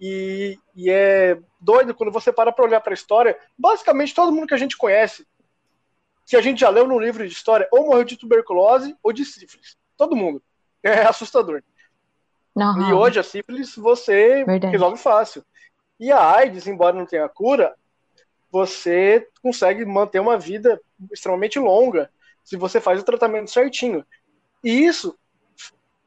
[0.00, 3.38] E, e é doido quando você para para olhar para a história.
[3.58, 5.26] Basicamente, todo mundo que a gente conhece,
[6.26, 9.24] que a gente já leu no livro de história, ou morreu de tuberculose ou de
[9.24, 9.76] sífilis.
[9.96, 10.42] Todo mundo.
[10.82, 11.62] É assustador.
[12.54, 12.90] Uhum.
[12.90, 14.72] E hoje a sífilis você Verdade.
[14.72, 15.44] resolve fácil.
[15.98, 17.74] E a AIDS, embora não tenha cura,
[18.50, 20.80] você consegue manter uma vida
[21.12, 22.10] extremamente longa
[22.44, 24.04] se você faz o tratamento certinho.
[24.62, 25.18] E isso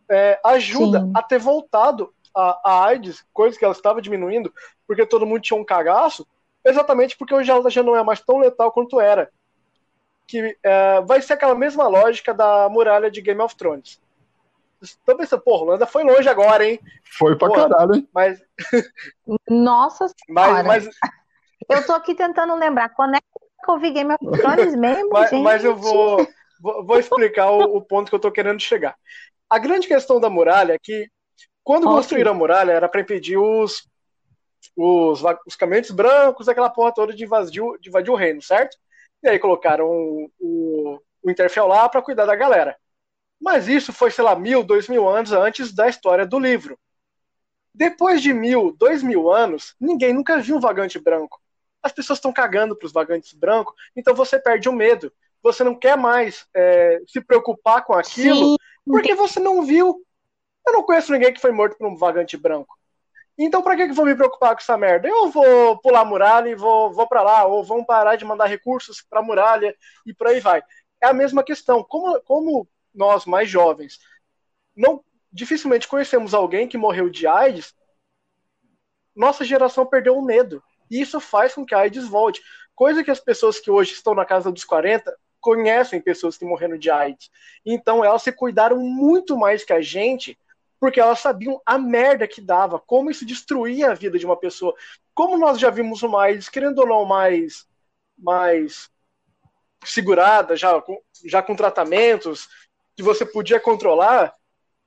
[0.10, 1.12] é, ajuda Sim.
[1.16, 4.54] a ter voltado a, a AIDS, coisa que ela estava diminuindo,
[4.88, 6.28] porque todo mundo tinha um cagaço,
[6.64, 9.32] exatamente porque hoje ela já não é mais tão letal quanto era.
[10.28, 14.00] Que é, vai ser aquela mesma lógica da muralha de Game of Thrones.
[15.06, 16.80] Tô pensando, porra, Holanda foi longe agora, hein?
[17.04, 18.10] Foi pra porra, caralho, hein?
[18.14, 18.42] Mas.
[19.48, 20.64] Nossa senhora.
[20.64, 20.96] Mas, mas...
[21.70, 22.90] Eu tô aqui tentando lembrar.
[22.90, 25.44] Quando é que eu vi Game of Thrones mesmo, mas, gente?
[25.44, 26.28] Mas eu vou,
[26.60, 28.96] vou, vou explicar o, o, ponto que eu tô querendo chegar.
[29.48, 31.08] A grande questão da muralha é que
[31.64, 31.98] quando Nossa.
[31.98, 33.88] construíram a muralha era para impedir os,
[34.76, 38.78] os, os caminhantes brancos, aquela porra toda de invadir, de invadir o reino, certo?
[39.24, 42.76] E aí colocaram o, o, o Interfell lá para cuidar da galera.
[43.40, 46.78] Mas isso foi, sei lá, mil, dois mil anos antes da história do livro.
[47.74, 51.42] Depois de mil, dois mil anos, ninguém nunca viu um vagante branco.
[51.82, 55.12] As pessoas estão cagando para os vagantes brancos, então você perde o medo.
[55.42, 58.58] Você não quer mais é, se preocupar com aquilo, Sim.
[58.86, 60.06] porque você não viu.
[60.66, 62.78] Eu não conheço ninguém que foi morto por um vagante branco.
[63.38, 65.08] Então, para que eu vou me preocupar com essa merda?
[65.08, 68.46] Eu vou pular a muralha e vou, vou para lá, ou vão parar de mandar
[68.46, 70.62] recursos para muralha e por aí vai.
[71.02, 71.84] É a mesma questão.
[71.84, 74.00] Como, como nós mais jovens
[74.76, 77.74] não dificilmente conhecemos alguém que morreu de AIDS,
[79.16, 80.64] nossa geração perdeu o medo.
[80.90, 82.42] E isso faz com que a AIDS volte.
[82.76, 86.78] Coisa que as pessoas que hoje estão na casa dos 40 conhecem pessoas que morreram
[86.78, 87.30] de AIDS.
[87.66, 90.38] Então elas se cuidaram muito mais que a gente,
[90.82, 94.74] porque elas sabiam a merda que dava, como isso destruía a vida de uma pessoa.
[95.14, 97.68] Como nós já vimos mais, querendo ou não, mais,
[98.18, 98.90] mais
[99.86, 102.50] segurada, já com, já com tratamentos,
[102.96, 104.34] que você podia controlar,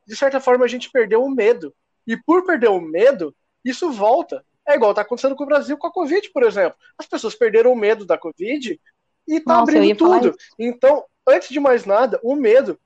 [0.04, 1.72] de certa forma a gente perdeu o medo.
[2.04, 3.33] E por perder o medo,
[3.64, 4.44] isso volta.
[4.66, 6.76] É igual está acontecendo com o Brasil com a Covid, por exemplo.
[6.98, 8.80] As pessoas perderam o medo da Covid
[9.28, 10.37] e tá Nossa, abrindo tudo.
[10.59, 12.76] Então, antes de mais nada, o medo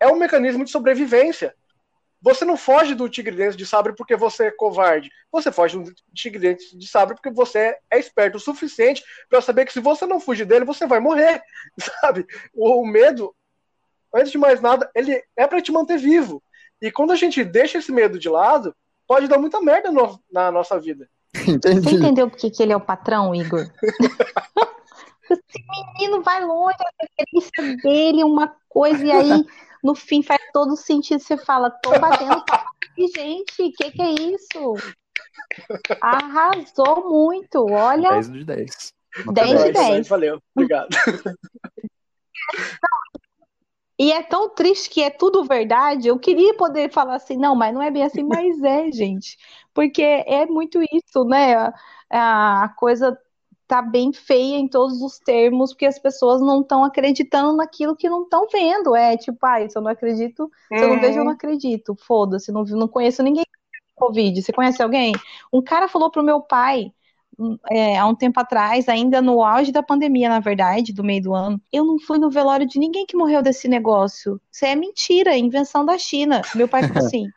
[0.00, 1.54] é um mecanismo de sobrevivência.
[2.20, 5.10] Você não foge do tigre dente de sabre porque você é covarde.
[5.30, 9.64] Você foge do tigre dente de sabre porque você é esperto o suficiente para saber
[9.64, 11.40] que se você não fugir dele, você vai morrer,
[12.00, 12.26] sabe?
[12.54, 13.34] O medo
[14.14, 16.42] antes de mais nada, ele é para te manter vivo.
[16.80, 18.74] E quando a gente deixa esse medo de lado,
[19.06, 21.08] pode dar muita merda no, na nossa vida.
[21.46, 21.82] Entendi.
[21.82, 23.66] Você entendeu porque que ele é o patrão, Igor?
[25.30, 25.62] Esse
[25.98, 29.46] menino vai longe, a delícia dele, uma coisa, e aí
[29.82, 31.20] no fim faz todo sentido.
[31.20, 32.42] Você fala, tô batendo
[32.96, 34.74] e gente, o que, que é isso?
[36.00, 38.10] Arrasou muito, olha.
[38.10, 38.94] 10 de 10.
[39.32, 40.08] 10 de 10.
[40.08, 40.88] Valeu, obrigado.
[43.98, 46.06] E é tão triste que é tudo verdade.
[46.06, 49.36] Eu queria poder falar assim, não, mas não é bem assim, mas é, gente.
[49.74, 51.72] Porque é muito isso, né?
[52.10, 53.18] A coisa
[53.68, 58.08] tá bem feia em todos os termos, porque as pessoas não estão acreditando naquilo que
[58.08, 58.96] não estão vendo.
[58.96, 61.94] É tipo, ah, se eu não acredito, se eu não vejo, eu não acredito.
[61.94, 63.44] Foda-se, não, não conheço ninguém
[63.94, 64.42] com Covid.
[64.42, 65.12] Você conhece alguém?
[65.52, 66.92] Um cara falou pro meu pai
[67.70, 71.34] é, há um tempo atrás, ainda no auge da pandemia, na verdade, do meio do
[71.34, 74.40] ano, eu não fui no velório de ninguém que morreu desse negócio.
[74.50, 76.42] Isso é mentira, é invenção da China.
[76.54, 77.28] Meu pai ficou assim,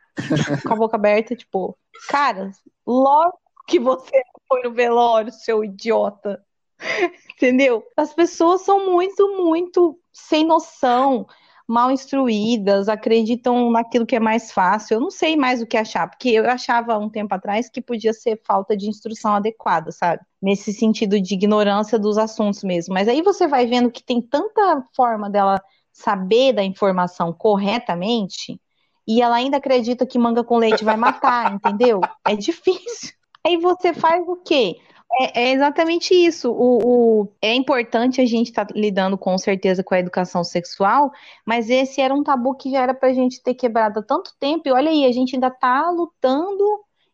[0.66, 1.76] com a boca aberta, tipo,
[2.08, 2.50] cara,
[2.86, 6.44] logo que você foi no velório, seu idiota.
[7.36, 7.82] Entendeu?
[7.96, 11.26] As pessoas são muito, muito sem noção
[11.66, 14.96] mal instruídas, acreditam naquilo que é mais fácil.
[14.96, 18.12] Eu não sei mais o que achar, porque eu achava um tempo atrás que podia
[18.12, 20.22] ser falta de instrução adequada, sabe?
[20.42, 22.92] Nesse sentido de ignorância dos assuntos mesmo.
[22.92, 28.60] Mas aí você vai vendo que tem tanta forma dela saber da informação corretamente
[29.08, 32.00] e ela ainda acredita que manga com leite vai matar, entendeu?
[32.26, 33.14] É difícil.
[33.44, 34.78] Aí você faz o quê?
[35.20, 36.50] É, é, exatamente isso.
[36.50, 41.12] O, o, é importante a gente estar tá lidando com certeza com a educação sexual,
[41.44, 44.32] mas esse era um tabu que já era para a gente ter quebrado há tanto
[44.38, 44.68] tempo.
[44.68, 46.64] E olha aí, a gente ainda está lutando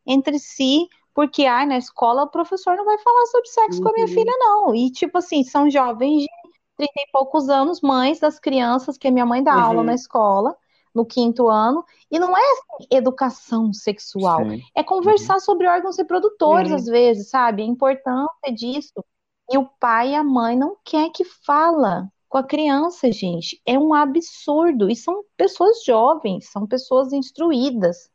[0.06, 3.84] entre si, porque ah, na escola o professor não vai falar sobre sexo uhum.
[3.84, 4.12] com a minha uhum.
[4.12, 4.74] filha, não.
[4.74, 6.28] E tipo assim, são jovens de
[6.76, 9.62] 30 e poucos anos, mães das crianças, que a minha mãe dá uhum.
[9.62, 10.56] aula na escola
[10.94, 11.84] no quinto ano.
[12.10, 14.62] E não é assim, educação sexual, Sim.
[14.74, 15.40] é conversar uhum.
[15.40, 16.76] sobre órgãos reprodutores, uhum.
[16.76, 17.62] às vezes, sabe?
[17.62, 19.04] A importância disso.
[19.50, 23.60] E o pai e a mãe não quer que fala com a criança, gente.
[23.66, 24.90] É um absurdo.
[24.90, 28.10] E são pessoas jovens, são pessoas instruídas.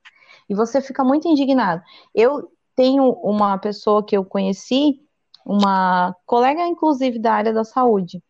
[0.47, 1.81] E você fica muito indignado.
[2.13, 4.99] Eu tenho uma pessoa que eu conheci,
[5.45, 8.21] uma colega, inclusive, da área da saúde.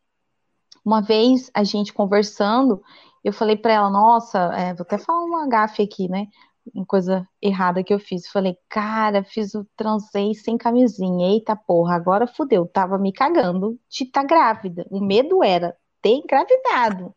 [0.86, 2.82] Uma vez a gente conversando,
[3.24, 6.28] eu falei para ela, nossa, é, vou até falar uma gafe aqui, né?
[6.74, 8.28] Uma coisa errada que eu fiz.
[8.28, 11.30] Falei, cara, fiz o transei sem camisinha.
[11.30, 12.66] Eita porra, agora fudeu.
[12.66, 14.86] Tava me cagando de estar tá grávida.
[14.90, 17.14] O medo era ter engravidado.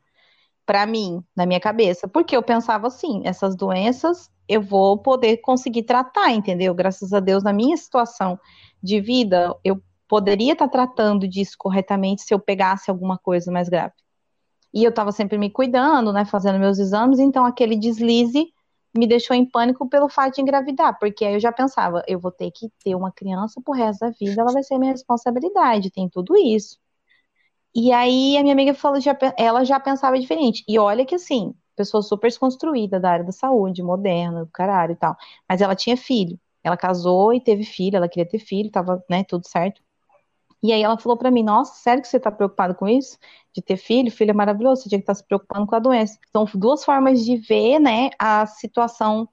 [0.64, 2.08] Para mim, na minha cabeça.
[2.08, 6.74] Porque eu pensava assim, essas doenças eu vou poder conseguir tratar, entendeu?
[6.74, 8.38] Graças a Deus, na minha situação
[8.82, 13.94] de vida, eu poderia estar tratando disso corretamente se eu pegasse alguma coisa mais grave.
[14.74, 18.52] E eu estava sempre me cuidando, né, fazendo meus exames, então aquele deslize
[18.96, 22.30] me deixou em pânico pelo fato de engravidar, porque aí eu já pensava, eu vou
[22.32, 26.08] ter que ter uma criança pro resto da vida, ela vai ser minha responsabilidade, tem
[26.08, 26.78] tudo isso.
[27.74, 30.64] E aí a minha amiga falou, já, ela já pensava diferente.
[30.68, 34.96] E olha que assim, pessoa super desconstruída da área da saúde, moderna, do caralho e
[34.96, 35.16] tal.
[35.48, 36.38] Mas ela tinha filho.
[36.64, 39.80] Ela casou e teve filho, ela queria ter filho, tava, né, tudo certo.
[40.62, 43.18] E aí ela falou para mim, nossa, sério que você tá preocupado com isso?
[43.52, 44.10] De ter filho?
[44.10, 46.18] Filho é maravilhoso, você tinha que estar tá se preocupando com a doença.
[46.32, 49.28] São duas formas de ver, né, a situação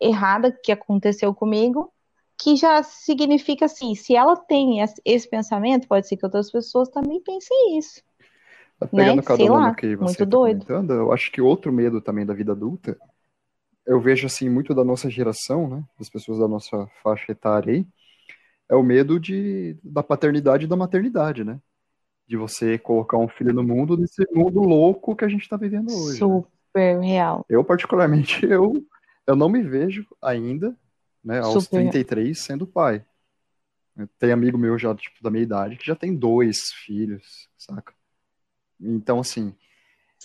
[0.00, 1.92] errada que aconteceu comigo,
[2.40, 7.20] que já significa assim, se ela tem esse pensamento, pode ser que outras pessoas também
[7.20, 8.02] pensem isso.
[8.78, 9.22] Tá pegando né?
[9.22, 10.64] cada uma que você muito tá doido.
[10.64, 12.98] Comentando, eu acho que outro medo também da vida adulta,
[13.86, 17.86] eu vejo assim muito da nossa geração, né, das pessoas da nossa faixa etária aí,
[18.70, 21.60] é o medo de, da paternidade e da maternidade, né?
[22.26, 25.90] De você colocar um filho no mundo nesse mundo louco que a gente está vivendo
[25.92, 26.12] hoje.
[26.12, 26.26] Né?
[26.26, 27.06] Super né?
[27.06, 27.44] real.
[27.48, 28.72] Eu, particularmente, eu,
[29.26, 30.76] eu não me vejo ainda,
[31.22, 33.04] né, aos Super 33, sendo pai.
[34.20, 37.92] Tem amigo meu já, tipo, da minha idade, que já tem dois filhos, saca?
[38.80, 39.52] Então, assim,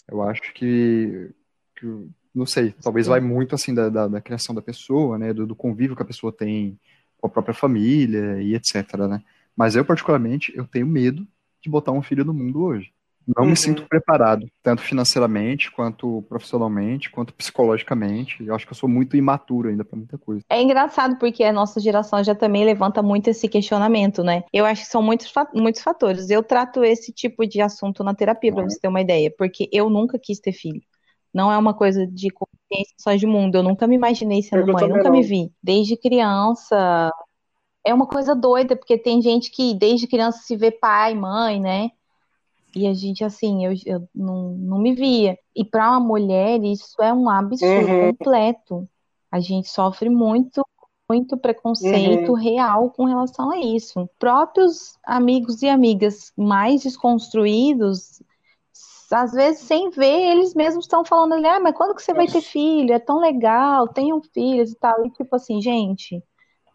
[0.07, 1.31] eu acho que,
[1.75, 3.09] que não sei, talvez Sim.
[3.09, 6.05] vai muito, assim, da, da, da, criação da pessoa, né, do, do convívio que a
[6.05, 6.79] pessoa tem
[7.25, 9.21] com a própria família e etc, né?
[9.55, 11.25] Mas eu, particularmente, eu tenho medo
[11.61, 12.91] de botar um filho no mundo hoje.
[13.27, 13.49] Não uhum.
[13.49, 18.45] me sinto preparado, tanto financeiramente, quanto profissionalmente, quanto psicologicamente.
[18.45, 20.43] Eu acho que eu sou muito imaturo ainda para muita coisa.
[20.47, 24.43] É engraçado porque a nossa geração já também levanta muito esse questionamento, né?
[24.53, 26.29] Eu acho que são muitos, muitos fatores.
[26.29, 29.89] Eu trato esse tipo de assunto na terapia, para você ter uma ideia, porque eu
[29.89, 30.81] nunca quis ter filho.
[31.33, 32.29] Não é uma coisa de
[32.97, 33.55] só de mundo.
[33.55, 35.11] Eu nunca me imaginei sendo mãe, nunca não.
[35.11, 35.51] me vi.
[35.61, 37.11] Desde criança.
[37.83, 41.91] É uma coisa doida, porque tem gente que desde criança se vê pai, mãe, né?
[42.75, 45.37] E a gente, assim, eu, eu não, não me via.
[45.55, 48.11] E para uma mulher, isso é um absurdo uhum.
[48.11, 48.89] completo.
[49.31, 50.65] A gente sofre muito,
[51.09, 52.35] muito preconceito uhum.
[52.35, 54.09] real com relação a isso.
[54.19, 58.21] Próprios amigos e amigas mais desconstruídos
[59.11, 62.27] às vezes sem ver, eles mesmos estão falando ali, ah, mas quando que você vai
[62.27, 62.93] ter filho?
[62.93, 65.05] É tão legal, tenham filhos e tal.
[65.05, 66.23] E tipo assim, gente,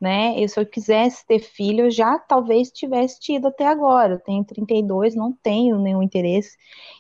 [0.01, 0.39] né?
[0.41, 4.15] E se eu quisesse ter filho, eu já talvez tivesse tido até agora.
[4.15, 6.57] Eu tenho 32, não tenho nenhum interesse.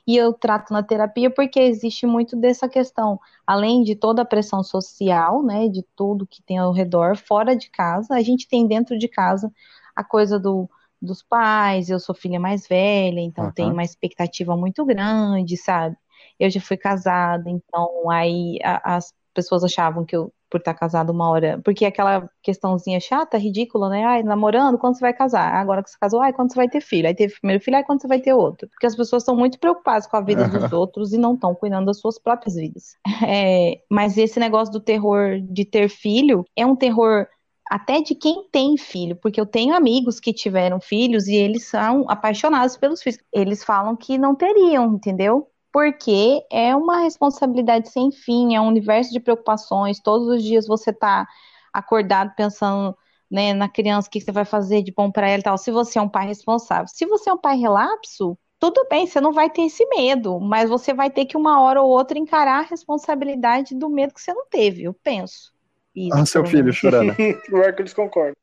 [0.06, 4.62] E eu trato na terapia porque existe muito dessa questão, além de toda a pressão
[4.62, 8.98] social, né, de tudo que tem ao redor, fora de casa, a gente tem dentro
[8.98, 9.50] de casa
[9.96, 10.68] a coisa do
[11.00, 13.52] dos pais, eu sou filha mais velha, então uhum.
[13.52, 15.96] tenho uma expectativa muito grande, sabe?
[16.38, 21.12] Eu já fui casada, então aí a, as pessoas achavam que eu, por estar casada
[21.12, 24.04] uma hora, porque aquela questãozinha chata, ridícula, né?
[24.04, 25.54] Ai, namorando, quando você vai casar?
[25.54, 27.06] Agora que você casou, ai, quando você vai ter filho?
[27.06, 28.68] Aí teve primeiro filho, ai, quando você vai ter outro?
[28.68, 31.86] Porque as pessoas estão muito preocupadas com a vida dos outros e não estão cuidando
[31.86, 32.96] das suas próprias vidas.
[33.32, 37.28] É, mas esse negócio do terror de ter filho é um terror
[37.70, 42.04] até de quem tem filho, porque eu tenho amigos que tiveram filhos e eles são
[42.10, 43.20] apaixonados pelos filhos.
[43.32, 45.48] Eles falam que não teriam, entendeu?
[45.72, 50.00] Porque é uma responsabilidade sem fim, é um universo de preocupações.
[50.00, 51.28] Todos os dias você tá
[51.72, 52.96] acordado pensando
[53.30, 55.56] né, na criança, o que você vai fazer de bom para ela e tal.
[55.56, 56.88] Se você é um pai responsável.
[56.88, 60.68] Se você é um pai relapso, tudo bem, você não vai ter esse medo, mas
[60.68, 64.34] você vai ter que uma hora ou outra encarar a responsabilidade do medo que você
[64.34, 65.52] não teve, eu penso.
[65.94, 67.14] Isso, ah, seu filho chorando.
[67.46, 68.34] Pior que eles concordam.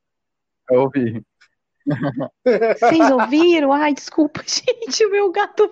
[0.70, 1.24] Eu ouvi.
[2.46, 3.72] Vocês ouviram?
[3.72, 5.70] Ai, desculpa, gente, o meu gato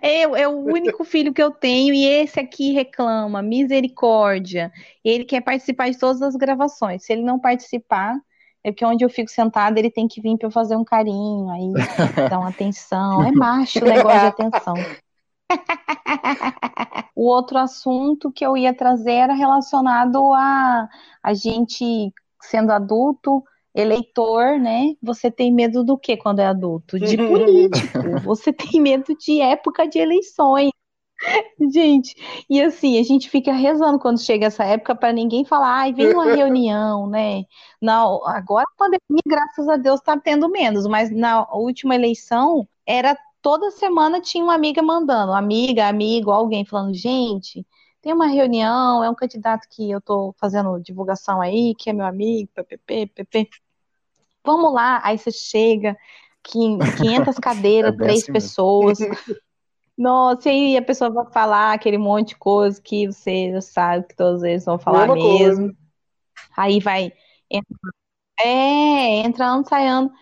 [0.00, 4.72] é, é o único filho que eu tenho e esse aqui reclama, misericórdia.
[5.04, 7.04] Ele quer participar de todas as gravações.
[7.04, 8.14] Se ele não participar,
[8.62, 11.50] é porque onde eu fico sentada ele tem que vir para eu fazer um carinho,
[11.50, 11.72] aí
[12.28, 13.24] dar uma atenção.
[13.26, 14.74] É macho o negócio de atenção.
[17.14, 20.88] O outro assunto que eu ia trazer era relacionado a
[21.22, 23.42] a gente sendo adulto,
[23.74, 24.94] eleitor, né?
[25.02, 26.98] Você tem medo do que quando é adulto?
[26.98, 28.20] De político.
[28.24, 30.70] Você tem medo de época de eleições.
[31.72, 32.14] Gente,
[32.48, 36.12] e assim, a gente fica rezando quando chega essa época para ninguém falar, ai, vem
[36.12, 37.42] uma reunião, né?
[37.82, 43.18] Não, agora a pandemia, graças a Deus, tá tendo menos, mas na última eleição era
[43.42, 47.66] toda semana tinha uma amiga mandando, amiga, amigo, alguém falando, gente,
[48.00, 52.06] tem uma reunião, é um candidato que eu tô fazendo divulgação aí, que é meu
[52.06, 53.48] amigo, ppp, pp.
[54.44, 55.96] Vamos lá, aí você chega,
[56.42, 58.98] 500 cadeiras, é três assim pessoas.
[59.96, 64.06] Nossa, e aí a pessoa vai falar aquele monte de coisa que você já sabe
[64.06, 65.66] que todos eles vão falar mesmo.
[65.66, 65.76] Coisa.
[66.56, 67.12] Aí vai.
[67.50, 67.76] Entra,
[68.40, 70.12] é, entrando, saindo.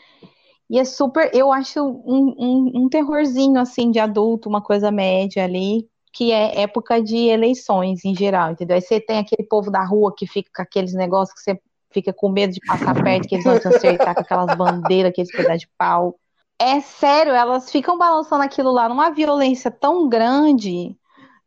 [0.69, 5.45] E é super, eu acho um, um, um terrorzinho assim de adulto, uma coisa média
[5.45, 8.75] ali, que é época de eleições em geral, entendeu?
[8.75, 11.61] Aí você tem aquele povo da rua que fica com aqueles negócios que você
[11.93, 15.31] fica com medo de passar perto, que eles vão te acertar com aquelas bandeiras, aqueles
[15.31, 16.19] pedaços de pau.
[16.59, 20.97] É sério, elas ficam balançando aquilo lá numa violência tão grande.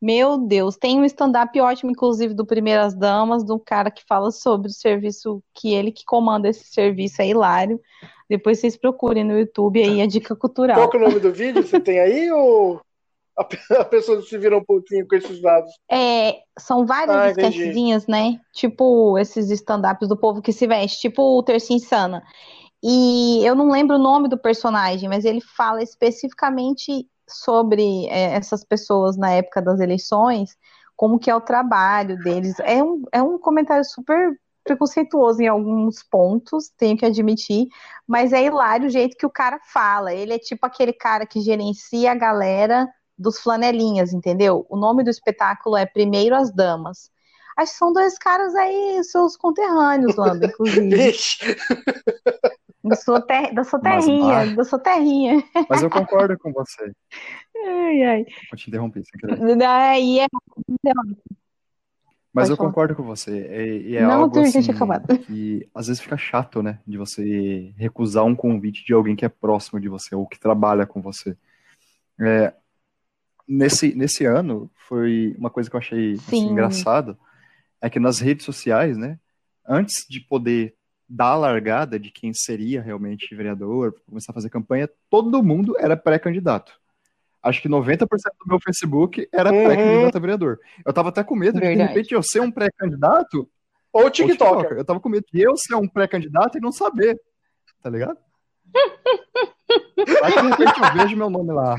[0.02, 4.70] Meu Deus, tem um stand-up ótimo, inclusive, do Primeiras Damas, do cara que fala sobre
[4.70, 7.82] o serviço, que ele que comanda esse serviço, é hilário.
[8.30, 10.78] Depois vocês procurem no YouTube aí a dica cultural.
[10.78, 11.64] Qual que é o nome do vídeo?
[11.64, 12.80] Você tem aí ou
[13.36, 15.72] a pessoa se vira um pouquinho com esses dados?
[15.90, 18.40] É, são várias ah, sketchzinhas, né?
[18.54, 22.22] Tipo esses stand-ups do povo que se veste, tipo o Terça Insana.
[22.84, 28.64] E eu não lembro o nome do personagem, mas ele fala especificamente sobre é, essas
[28.64, 30.56] pessoas na época das eleições,
[30.96, 32.60] como que é o trabalho deles.
[32.60, 37.68] É um, é um comentário super preconceituoso em alguns pontos, tenho que admitir,
[38.08, 40.14] mas é hilário o jeito que o cara fala.
[40.14, 42.88] Ele é tipo aquele cara que gerencia a galera
[43.18, 44.66] dos flanelinhas, entendeu?
[44.70, 47.12] O nome do espetáculo é Primeiro as Damas.
[47.58, 50.90] Acho que são dois caras aí, seus conterrâneos, Lando, inclusive.
[52.82, 53.54] Da sua, ter...
[53.54, 55.44] da sua terrinha, mas, da sua terrinha.
[55.70, 56.92] Mas eu concordo com você.
[57.62, 58.26] Ai, ai.
[58.50, 59.64] Vou te interromper sem querer.
[59.68, 60.28] Aí é...
[62.34, 62.70] Mas Pode eu falar.
[62.70, 63.86] concordo com você.
[63.88, 64.62] E é, é Não, algo assim,
[65.26, 66.80] que às vezes fica chato, né?
[66.86, 70.86] De você recusar um convite de alguém que é próximo de você ou que trabalha
[70.86, 71.36] com você.
[72.20, 72.54] É,
[73.48, 77.18] nesse, nesse ano, foi uma coisa que eu achei assim, engraçado,
[77.82, 79.20] é que nas redes sociais, né?
[79.68, 80.76] Antes de poder
[81.08, 86.79] da largada de quem seria realmente vereador, começar a fazer campanha, todo mundo era pré-candidato.
[87.42, 89.64] Acho que 90% do meu Facebook era uhum.
[89.64, 90.60] pré-candidato a vereador.
[90.86, 91.78] Eu tava até com medo Verdade.
[91.78, 93.50] de, de repente, eu ser um pré-candidato.
[93.92, 94.74] Ou TikTok.
[94.74, 97.20] Eu tava com medo de eu ser um pré-candidato e não saber.
[97.82, 98.18] Tá ligado?
[100.24, 101.76] Aí, de repente, eu vejo meu nome lá.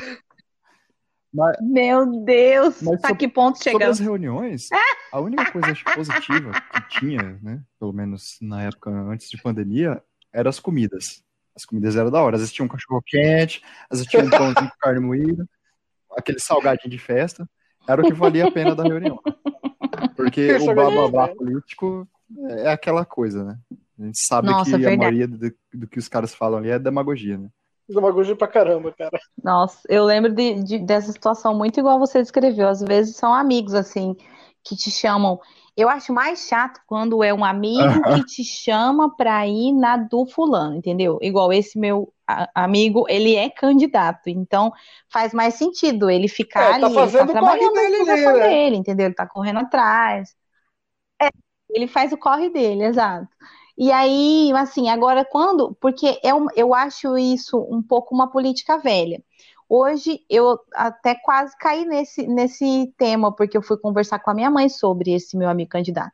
[1.32, 3.72] Mas, Meu Deus, mas tá que ponto chegamos?
[3.72, 4.68] Sobre as reuniões,
[5.12, 10.02] a única coisa positiva que tinha, né, pelo menos na época antes de pandemia,
[10.32, 11.22] eram as comidas.
[11.57, 12.36] As comidas eram da hora.
[12.36, 15.46] Às vezes tinha um cachorro quente, às vezes tinha um pãozinho com carne moída,
[16.16, 17.48] aquele salgadinho de festa.
[17.88, 19.18] Era o que valia a pena da reunião.
[20.16, 22.07] Porque o blá político
[22.48, 23.59] é aquela coisa, né?
[23.98, 24.94] A gente sabe Nossa, que verdade.
[24.94, 27.48] a maioria do, do que os caras falam ali é demagogia, né?
[27.88, 29.18] Demagogia pra caramba, cara.
[29.42, 32.68] Nossa, eu lembro de, de, dessa situação muito igual você descreveu.
[32.68, 34.16] Às vezes são amigos, assim,
[34.64, 35.38] que te chamam.
[35.76, 40.26] Eu acho mais chato quando é um amigo que te chama pra ir na do
[40.26, 41.18] fulano, entendeu?
[41.22, 42.12] Igual esse meu
[42.54, 44.72] amigo, ele é candidato, então
[45.08, 48.48] faz mais sentido ele ficar é, tá ali, ele tá trabalhando dele, né?
[48.48, 49.06] dele, entendeu?
[49.06, 50.34] Ele tá correndo atrás.
[51.20, 51.28] É,
[51.70, 53.28] ele faz o corre dele, exato.
[53.76, 55.74] E aí, assim, agora quando.
[55.80, 59.22] Porque eu, é eu acho isso um pouco uma política velha.
[59.72, 64.50] Hoje eu até quase caí nesse, nesse tema, porque eu fui conversar com a minha
[64.50, 66.12] mãe sobre esse meu amigo candidato.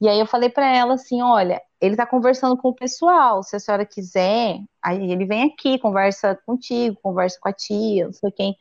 [0.00, 3.56] E aí eu falei para ela assim: olha, ele está conversando com o pessoal, se
[3.56, 8.32] a senhora quiser, aí ele vem aqui, conversa contigo, conversa com a tia, não sei
[8.32, 8.56] quem.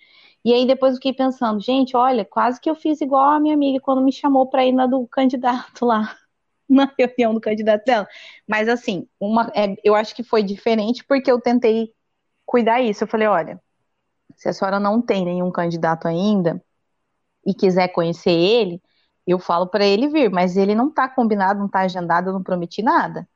[0.45, 3.55] E aí depois eu fiquei pensando, gente, olha, quase que eu fiz igual a minha
[3.55, 6.15] amiga quando me chamou para ir na do candidato lá
[6.69, 8.07] na reunião do candidato dela.
[8.47, 11.93] Mas assim, uma, é, eu acho que foi diferente porque eu tentei
[12.45, 13.03] cuidar isso.
[13.03, 13.61] Eu falei, olha,
[14.39, 16.63] se a senhora não tem nenhum candidato ainda
[17.45, 18.81] e quiser conhecer ele,
[19.27, 22.41] eu falo para ele vir, mas ele não está combinado, não está agendado, eu não
[22.41, 23.27] prometi nada,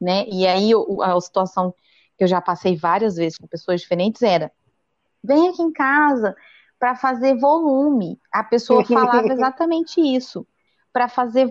[0.00, 0.24] né?
[0.28, 0.70] E aí
[1.02, 1.74] a, a situação
[2.16, 4.50] que eu já passei várias vezes com pessoas diferentes era:
[5.22, 6.34] vem aqui em casa
[6.78, 8.18] para fazer volume.
[8.32, 10.46] A pessoa falava exatamente isso
[10.92, 11.50] para fazer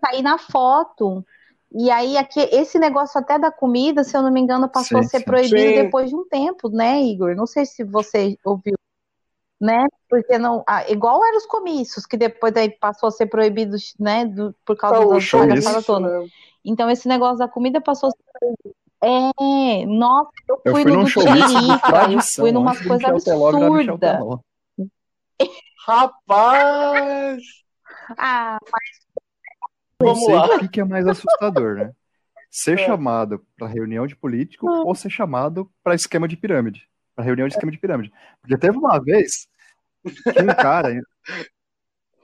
[0.00, 1.26] sair na foto.
[1.74, 5.06] E aí, aqui, esse negócio até da comida, se eu não me engano, passou sim,
[5.06, 5.24] a ser sim.
[5.24, 5.82] proibido sim.
[5.82, 7.34] depois de um tempo, né, Igor?
[7.34, 8.74] Não sei se você ouviu,
[9.58, 9.86] né?
[10.08, 10.62] Porque não.
[10.68, 14.26] Ah, igual eram os comícios, que depois daí passou a ser proibido, né?
[14.26, 16.20] Do, por causa oh, da palhaçada toda.
[16.20, 16.28] Né?
[16.62, 18.76] Então, esse negócio da comida passou a ser proibido.
[19.04, 24.20] É, nossa, eu fui, eu fui no do Tiririca, eu fui numa coisa absurda.
[25.86, 27.42] Rapaz!
[28.16, 29.01] Ah, mas.
[30.02, 31.92] Não sei o que, é mais assustador, né?
[32.50, 32.86] Ser é.
[32.86, 34.82] chamado para reunião de político ah.
[34.84, 36.88] ou ser chamado para esquema de pirâmide.
[37.14, 38.12] Para reunião de esquema de pirâmide.
[38.40, 39.48] Porque teve uma vez
[40.02, 41.00] que um cara.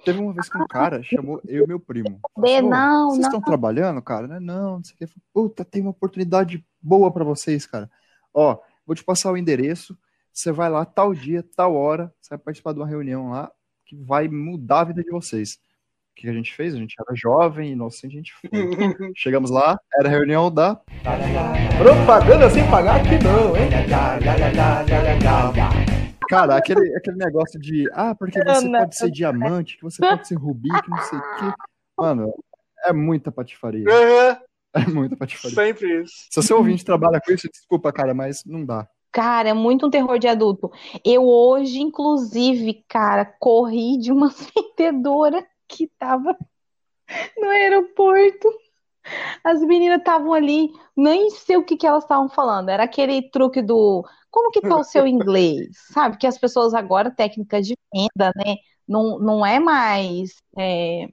[0.04, 2.20] Teve uma vez que um cara chamou eu e meu primo.
[2.34, 4.26] Falou, não, vocês estão trabalhando, cara?
[4.26, 4.40] Né?
[4.40, 5.14] Não, não sei o que.
[5.32, 7.90] Puta, tem uma oportunidade boa para vocês, cara.
[8.32, 9.98] Ó, vou te passar o endereço.
[10.32, 12.12] Você vai lá tal dia, tal hora.
[12.20, 13.52] Você vai participar de uma reunião lá
[13.84, 15.58] que vai mudar a vida de vocês.
[16.18, 16.74] Que a gente fez?
[16.74, 18.50] A gente era jovem, inocente, a gente foi.
[19.16, 20.80] Chegamos lá, era a reunião da.
[21.78, 23.70] Propaganda sem pagar aqui não, hein?
[26.28, 27.88] Cara, aquele, aquele negócio de.
[27.92, 31.22] Ah, porque você pode ser diamante, que você pode ser rubi, que não sei o
[31.22, 31.52] quê.
[31.96, 32.34] Mano,
[32.84, 33.84] é muita patifaria.
[34.74, 35.54] É muita patifaria.
[35.54, 36.26] sempre isso.
[36.30, 38.88] Se você ouvinte trabalha com isso, desculpa, cara, mas não dá.
[39.10, 40.70] Cara, é muito um terror de adulto.
[41.04, 44.28] Eu hoje, inclusive, cara, corri de uma
[44.78, 46.36] vendedora que tava
[47.36, 48.48] no aeroporto.
[49.42, 52.68] As meninas estavam ali, nem sei o que que elas estavam falando.
[52.68, 55.68] Era aquele truque do como que tá o seu inglês?
[55.92, 56.18] Sabe?
[56.18, 58.56] Que as pessoas agora, técnicas de venda, né?
[58.86, 60.42] Não, não é mais.
[60.58, 61.08] é,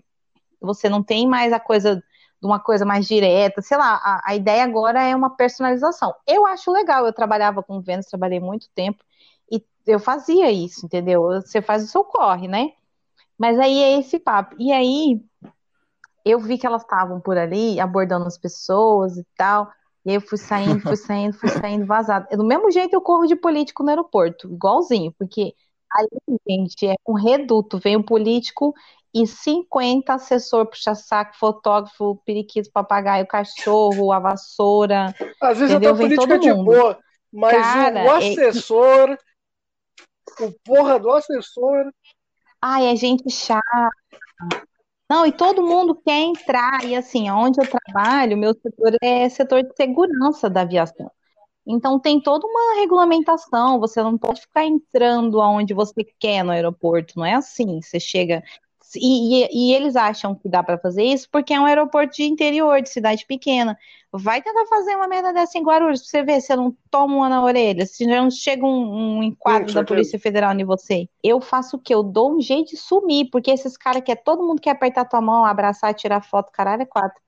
[0.60, 1.96] você não tem mais a coisa
[2.42, 6.14] de uma coisa mais direta, sei lá, a, a ideia agora é uma personalização.
[6.28, 9.04] Eu acho legal, eu trabalhava com vendas, trabalhei muito tempo,
[9.52, 11.24] e eu fazia isso, entendeu?
[11.24, 12.74] Você faz o seu corre, né?
[13.38, 14.56] Mas aí é esse papo.
[14.60, 15.22] E aí
[16.24, 19.70] eu vi que elas estavam por ali abordando as pessoas e tal.
[20.06, 22.28] E aí eu fui saindo, fui saindo, fui saindo vazado.
[22.36, 25.54] Do mesmo jeito eu corro de político no aeroporto, igualzinho, porque
[25.92, 27.78] ali, gente, é um reduto.
[27.80, 28.74] Vem o político
[29.14, 35.16] e 50 assessor, puxa-saco, fotógrafo, periquito, papagaio, cachorro, a vassoura.
[35.42, 35.92] Às vezes Entendeu?
[35.92, 36.66] até Vem política de mundo.
[36.66, 37.00] boa,
[37.32, 39.18] mas Cara, o é- assessor,
[40.42, 41.92] o porra do assessor,
[42.68, 43.92] Ai, é gente chata.
[45.10, 46.84] Não, e todo mundo quer entrar.
[46.84, 51.12] E assim, onde eu trabalho, meu setor é setor de segurança da aviação.
[51.68, 53.80] Então tem toda uma regulamentação.
[53.80, 57.14] Você não pode ficar entrando aonde você quer no aeroporto.
[57.18, 57.82] Não é assim.
[57.82, 58.44] Você chega.
[58.96, 62.24] E, e- e eles acham que dá para fazer isso porque é um aeroporto de
[62.24, 63.78] interior, de cidade pequena.
[64.12, 67.30] Vai tentar fazer uma merda dessa em Guarulhos pra você ver se não toma uma
[67.30, 69.84] na orelha, se não chega um, um enquadro da.
[69.84, 71.10] Polícia Federal em você.
[71.24, 71.94] Eu faço o quê?
[71.94, 75.06] Eu dou um jeito de sumir, porque esses caras que é todo mundo quer apertar
[75.06, 77.20] tua mão, abraçar, tirar foto, caralho, é quatro.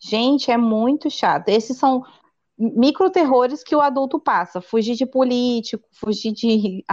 [0.00, 1.48] Gente, é muito chato.
[1.48, 2.02] Esses são
[2.58, 4.60] micro terrores que o adulto passa.
[4.60, 6.84] Fugir de político, fugir de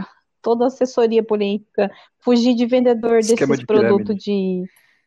[0.41, 4.63] toda assessoria política, fugir de vendedor Esquema desses de produtos de,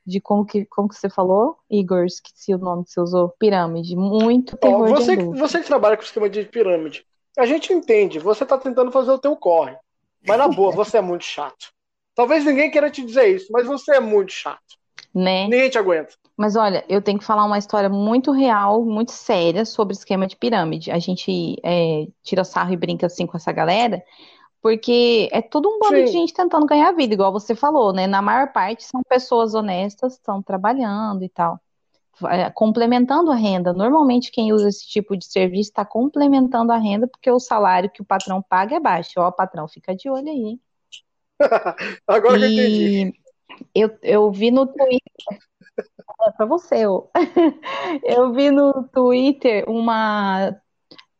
[0.06, 1.56] de como que, como que você falou?
[1.70, 3.34] Igor, esqueci o nome que você usou.
[3.38, 3.96] Pirâmide.
[3.96, 7.04] Muito terror de você, você que trabalha com esquema de pirâmide,
[7.38, 9.76] a gente entende, você tá tentando fazer o teu corre.
[10.26, 11.72] Mas na boa, você é muito chato.
[12.14, 14.60] Talvez ninguém queira te dizer isso, mas você é muito chato.
[15.12, 15.44] Né?
[15.44, 16.14] Ninguém te aguenta.
[16.36, 20.36] Mas olha, eu tenho que falar uma história muito real, muito séria sobre esquema de
[20.36, 20.90] pirâmide.
[20.90, 24.02] A gente é, tira sarro e brinca assim com essa galera,
[24.64, 26.04] porque é todo um bando Sim.
[26.06, 28.06] de gente tentando ganhar vida, igual você falou, né?
[28.06, 31.60] Na maior parte são pessoas honestas, estão trabalhando e tal,
[32.30, 33.74] é, complementando a renda.
[33.74, 38.00] Normalmente quem usa esse tipo de serviço está complementando a renda porque o salário que
[38.00, 39.20] o patrão paga é baixo.
[39.20, 40.60] Ó, patrão, fica de olho aí, hein?
[42.08, 43.20] Agora que eu entendi.
[43.74, 45.12] E eu, eu vi no Twitter,
[46.26, 47.10] é pra você, ô.
[48.02, 50.58] eu vi no Twitter uma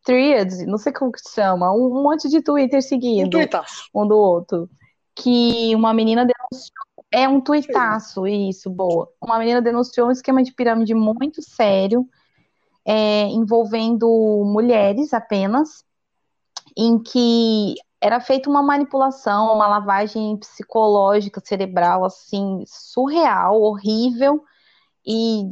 [0.04, 3.88] thread, não sei como que se chama, um monte de Twitter Um seguindo tuitaço.
[3.94, 4.68] um do outro,
[5.14, 9.08] que uma menina denunciou, é um tuitaço, isso, boa.
[9.20, 12.06] Uma menina denunciou um esquema de pirâmide muito sério,
[12.84, 14.06] é, envolvendo
[14.44, 15.84] mulheres apenas,
[16.76, 24.44] em que era feita uma manipulação, uma lavagem psicológica, cerebral, assim, surreal, horrível,
[25.06, 25.48] e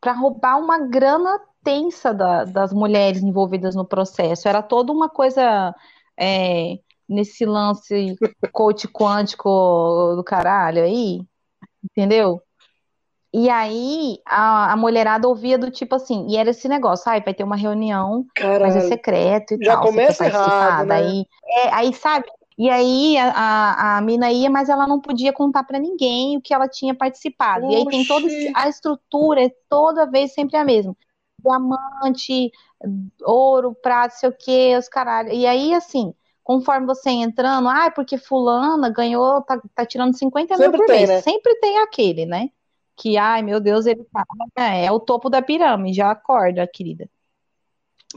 [0.00, 4.48] para roubar uma grana tensa da- das mulheres envolvidas no processo.
[4.48, 5.74] Era toda uma coisa
[6.18, 8.16] é, nesse lance
[8.52, 11.20] coach quântico do caralho aí,
[11.84, 12.40] entendeu?
[13.34, 17.34] E aí a, a mulherada ouvia do tipo assim, e era esse negócio, ai, vai
[17.34, 18.88] ter uma reunião mas é Caralho.
[18.88, 20.86] secreto e Já tal, você começa errado, né?
[20.86, 22.26] Daí, é, aí, sabe?
[22.56, 26.40] E aí a, a, a mina ia, mas ela não podia contar pra ninguém o
[26.40, 27.70] que ela tinha participado.
[27.70, 28.52] E aí tem toda Oxi.
[28.56, 30.96] a estrutura, é toda vez sempre a mesma.
[31.48, 32.52] Diamante,
[33.24, 35.32] ouro, prata, sei o que, os caralho.
[35.32, 40.64] E aí, assim, conforme você entrando, ah, porque fulana ganhou, tá, tá tirando 50 mil
[40.64, 41.08] Sempre por tem, mês.
[41.08, 41.20] né?
[41.22, 42.50] Sempre tem aquele, né?
[42.96, 44.24] Que, ai, meu Deus, ele tá,
[44.56, 47.08] é, é o topo da pirâmide, já acorda, querida.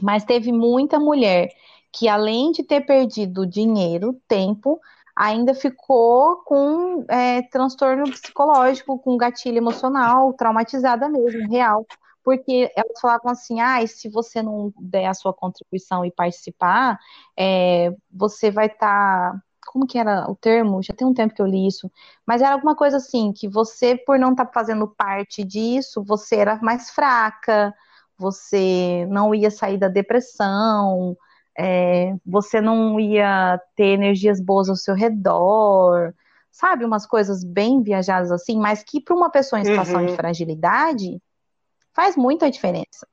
[0.00, 1.48] Mas teve muita mulher
[1.92, 4.80] que, além de ter perdido dinheiro, tempo,
[5.14, 11.86] ainda ficou com é, transtorno psicológico, com gatilho emocional, traumatizada mesmo, real.
[12.24, 16.98] Porque elas falavam assim: ah, se você não der a sua contribuição e participar,
[17.38, 19.34] é, você vai estar.
[19.66, 20.82] Como que era o termo?
[20.82, 21.90] Já tem um tempo que eu li isso.
[22.26, 26.56] Mas era alguma coisa assim, que você, por não estar fazendo parte disso, você era
[26.62, 27.72] mais fraca,
[28.18, 31.16] você não ia sair da depressão,
[31.58, 36.14] é, você não ia ter energias boas ao seu redor,
[36.50, 40.06] sabe, umas coisas bem viajadas assim, mas que para uma pessoa em situação Uhum.
[40.06, 41.20] de fragilidade
[41.94, 43.06] faz muita diferença.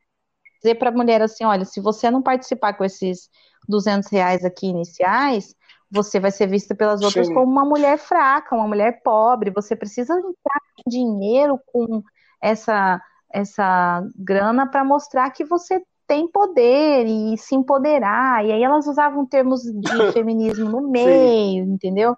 [0.61, 3.29] Dizer para a mulher assim, olha, se você não participar com esses
[3.67, 5.55] 200 reais aqui iniciais,
[5.89, 7.33] você vai ser vista pelas outras Sim.
[7.33, 9.51] como uma mulher fraca, uma mulher pobre.
[9.51, 12.03] Você precisa entrar com dinheiro com
[12.41, 13.01] essa
[13.31, 18.43] essa grana para mostrar que você tem poder e se empoderar.
[18.43, 19.71] E aí elas usavam termos de
[20.11, 22.17] feminismo no meio, entendeu?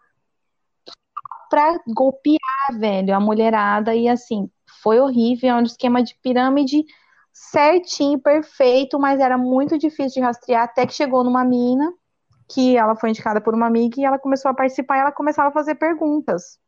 [1.49, 3.93] Pra golpear, velho, a mulherada.
[3.93, 4.49] E assim,
[4.81, 5.49] foi horrível.
[5.49, 6.85] É um esquema de pirâmide
[7.33, 10.63] certinho, perfeito, mas era muito difícil de rastrear.
[10.63, 11.91] Até que chegou numa mina
[12.49, 15.49] que ela foi indicada por uma amiga e ela começou a participar e ela começava
[15.49, 16.59] a fazer perguntas.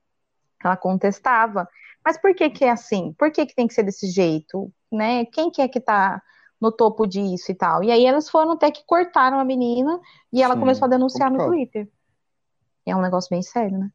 [0.64, 1.68] Ela contestava.
[2.06, 3.14] Mas por que que é assim?
[3.18, 4.72] Por que que tem que ser desse jeito?
[4.91, 5.26] Né?
[5.26, 6.22] Quem que é que tá
[6.60, 7.84] no topo disso e tal?
[7.84, 9.99] E aí elas foram até que cortaram a menina
[10.32, 11.58] e ela Sim, começou a denunciar no complicado.
[11.58, 11.91] Twitter.
[12.86, 13.91] E é um negócio bem sério, né?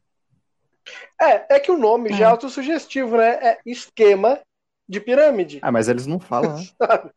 [1.20, 2.30] É, é que o nome já é É.
[2.30, 3.28] autossugestivo, né?
[3.44, 4.40] É esquema
[4.88, 5.58] de pirâmide.
[5.62, 6.62] Ah, mas eles não falam, né?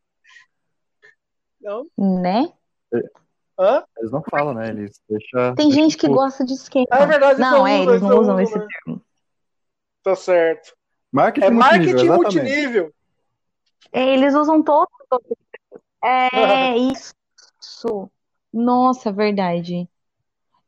[1.62, 1.88] Não?
[1.96, 2.52] Né?
[3.58, 3.84] Hã?
[3.98, 4.70] Eles não falam, né?
[4.70, 5.56] Eles deixam.
[5.56, 6.88] Tem gente que gosta de esquema.
[6.90, 8.68] Ah, é verdade, Não, é, eles usam, não usam esse né?
[8.86, 9.02] termo.
[10.04, 10.76] Tá certo.
[11.12, 12.42] Marketing É marketing multinível, exatamente.
[12.42, 12.94] multinível.
[13.92, 14.90] É, Eles usam todo.
[16.04, 16.30] É
[16.78, 17.14] isso.
[18.52, 19.88] Nossa, verdade.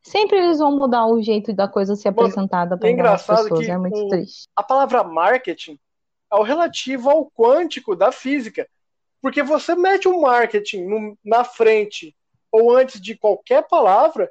[0.04, 3.66] Sempre eles vão mudar o jeito da coisa ser apresentada para é as pessoas.
[3.66, 4.48] que É muito o- triste.
[4.56, 5.80] A palavra marketing
[6.32, 8.68] é o relativo ao quântico da física.
[9.22, 12.14] Porque você mete o marketing no- na frente
[12.52, 14.30] ou antes de qualquer palavra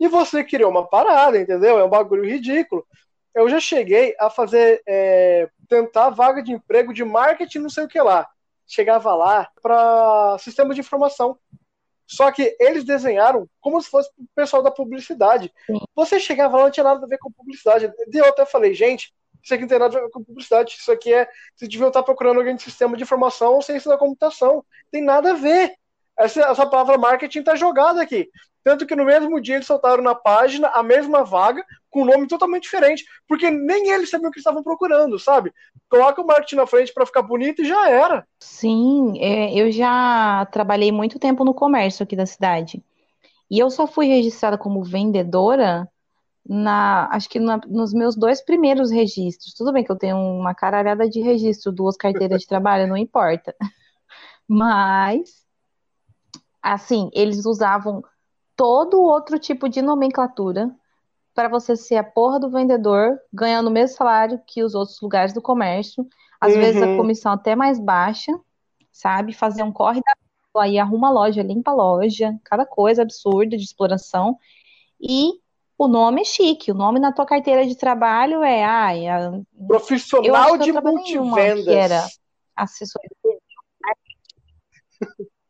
[0.00, 1.78] e você criou uma parada, entendeu?
[1.78, 2.84] É um bagulho ridículo.
[3.34, 7.88] Eu já cheguei a fazer, é, tentar vaga de emprego de marketing, não sei o
[7.88, 8.26] que lá.
[8.66, 11.38] Chegava lá para sistema de informação.
[12.12, 15.50] Só que eles desenharam como se fosse o pessoal da publicidade.
[15.94, 17.90] Você chegava lá, não tinha nada a ver com publicidade.
[18.12, 20.76] Eu até falei, gente, isso aqui não tem nada a ver com publicidade.
[20.78, 21.26] Isso aqui é.
[21.56, 24.62] Vocês deviam estar procurando alguém de sistema de informação ou ciência da computação.
[24.90, 25.74] Tem nada a ver.
[26.18, 28.28] Essa, essa palavra marketing está jogada aqui.
[28.62, 32.26] Tanto que no mesmo dia eles soltaram na página a mesma vaga, com um nome
[32.26, 33.04] totalmente diferente.
[33.28, 35.52] Porque nem eles sabiam o que estavam procurando, sabe?
[35.88, 38.26] Coloca o marketing na frente para ficar bonito e já era.
[38.40, 42.82] Sim, é, eu já trabalhei muito tempo no comércio aqui da cidade.
[43.50, 45.88] E eu só fui registrada como vendedora
[46.46, 49.54] na, acho que na- nos meus dois primeiros registros.
[49.54, 53.54] Tudo bem que eu tenho uma caralhada de registro, duas carteiras de trabalho, não importa.
[54.48, 55.46] Mas,
[56.62, 58.02] assim, eles usavam
[58.56, 60.70] todo outro tipo de nomenclatura
[61.34, 65.32] para você ser a porra do vendedor, ganhando o mesmo salário que os outros lugares
[65.32, 66.06] do comércio.
[66.40, 66.96] Às vezes a Uhum.
[66.96, 68.32] comissão até mais baixa,
[68.90, 69.32] sabe?
[69.32, 70.12] Fazer um corre da
[70.60, 74.36] aí arruma a loja, limpa a loja, cada coisa absurda de exploração.
[75.00, 75.30] E
[75.78, 79.32] o nome é chique, o nome na tua carteira de trabalho é, ai, a-
[79.66, 81.66] Profissional de uma que multivendas.
[81.68, 82.06] era-
[82.54, 83.08] assessoria.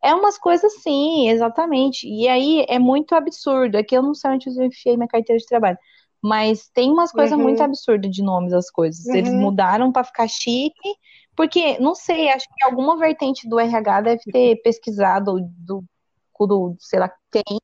[0.05, 2.07] É umas coisas assim, exatamente.
[2.09, 3.76] E aí é muito absurdo.
[3.76, 5.78] É que eu não sei onde eu enfiei minha carteira de trabalho.
[6.22, 7.44] Mas tem umas coisas Uhum.
[7.44, 9.07] muito absurdas de nomes das coisas.
[9.09, 9.40] Eles Uhum.
[9.42, 10.94] mudaram pra ficar chique,
[11.36, 15.84] porque, não sei, acho que alguma vertente do RH deve ter pesquisado do,
[16.40, 17.59] do sei lá quem,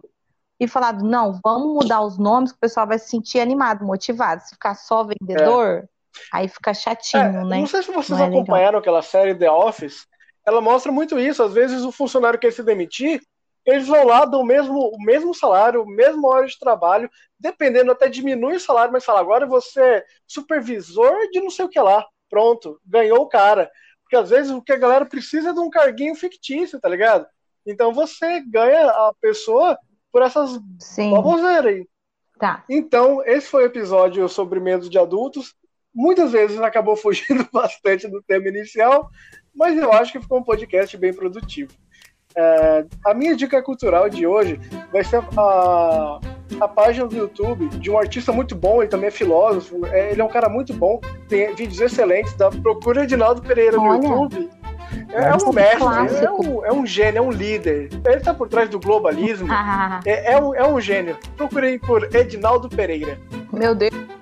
[0.60, 4.42] e falado, não, vamos mudar os nomes que o pessoal vai se sentir animado, motivado.
[4.42, 5.88] Se ficar só vendedor,
[6.32, 7.60] aí fica chatinho, É, né?
[7.60, 10.07] Não sei se vocês Não é acompanharam aquela série The Office.
[10.48, 11.42] Ela mostra muito isso.
[11.42, 13.20] Às vezes o funcionário quer se demitir,
[13.66, 17.92] eles vão lá, dão o mesmo, o mesmo salário, o mesmo hora de trabalho, dependendo,
[17.92, 21.78] até diminui o salário, mas fala, agora você é supervisor de não sei o que
[21.78, 22.02] lá.
[22.30, 23.70] Pronto, ganhou o cara.
[24.02, 27.26] Porque às vezes o que a galera precisa é de um carguinho fictício, tá ligado?
[27.66, 29.78] Então você ganha a pessoa
[30.10, 31.86] por essas Sim, baboseiras aí.
[32.38, 32.64] tá.
[32.70, 35.54] Então, esse foi o episódio sobre medos de adultos.
[35.94, 39.10] Muitas vezes acabou fugindo bastante do tema inicial,
[39.58, 41.72] mas eu acho que ficou um podcast bem produtivo.
[42.36, 44.60] É, a minha dica cultural de hoje
[44.92, 46.20] vai ser a,
[46.60, 50.20] a página do YouTube de um artista muito bom, ele também é filósofo, é, ele
[50.20, 54.06] é um cara muito bom, tem vídeos excelentes, da Procura Edinaldo Pereira no Olha.
[54.06, 54.50] YouTube.
[55.10, 57.88] É, é um mestre, é um, é um gênio, é um líder.
[58.04, 59.48] Ele tá por trás do globalismo.
[59.50, 61.16] Ah, É, é um, é um gênio.
[61.36, 63.18] Procurei por Edinaldo Pereira.
[63.52, 64.17] meu Deus.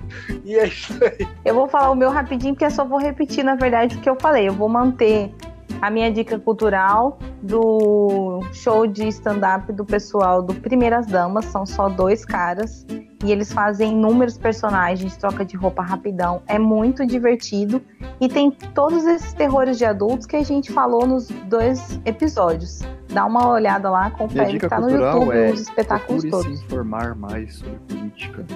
[0.47, 1.26] E é isso aí.
[1.44, 4.09] Eu vou falar o meu rapidinho, porque eu só vou repetir, na verdade, o que
[4.09, 4.49] eu falei.
[4.49, 5.34] Eu vou manter
[5.82, 11.47] a minha dica cultural do show de stand-up do pessoal do Primeiras Damas.
[11.47, 12.86] São só dois caras.
[13.24, 16.40] E eles fazem inúmeros personagens, troca de roupa rapidão.
[16.47, 17.82] É muito divertido.
[18.20, 22.82] E tem todos esses terrores de adultos que a gente falou nos dois episódios.
[23.12, 26.62] Dá uma olhada lá, confere que tá no YouTube, é os espetáculos procure se todos.
[26.62, 28.47] informar mais sobre política.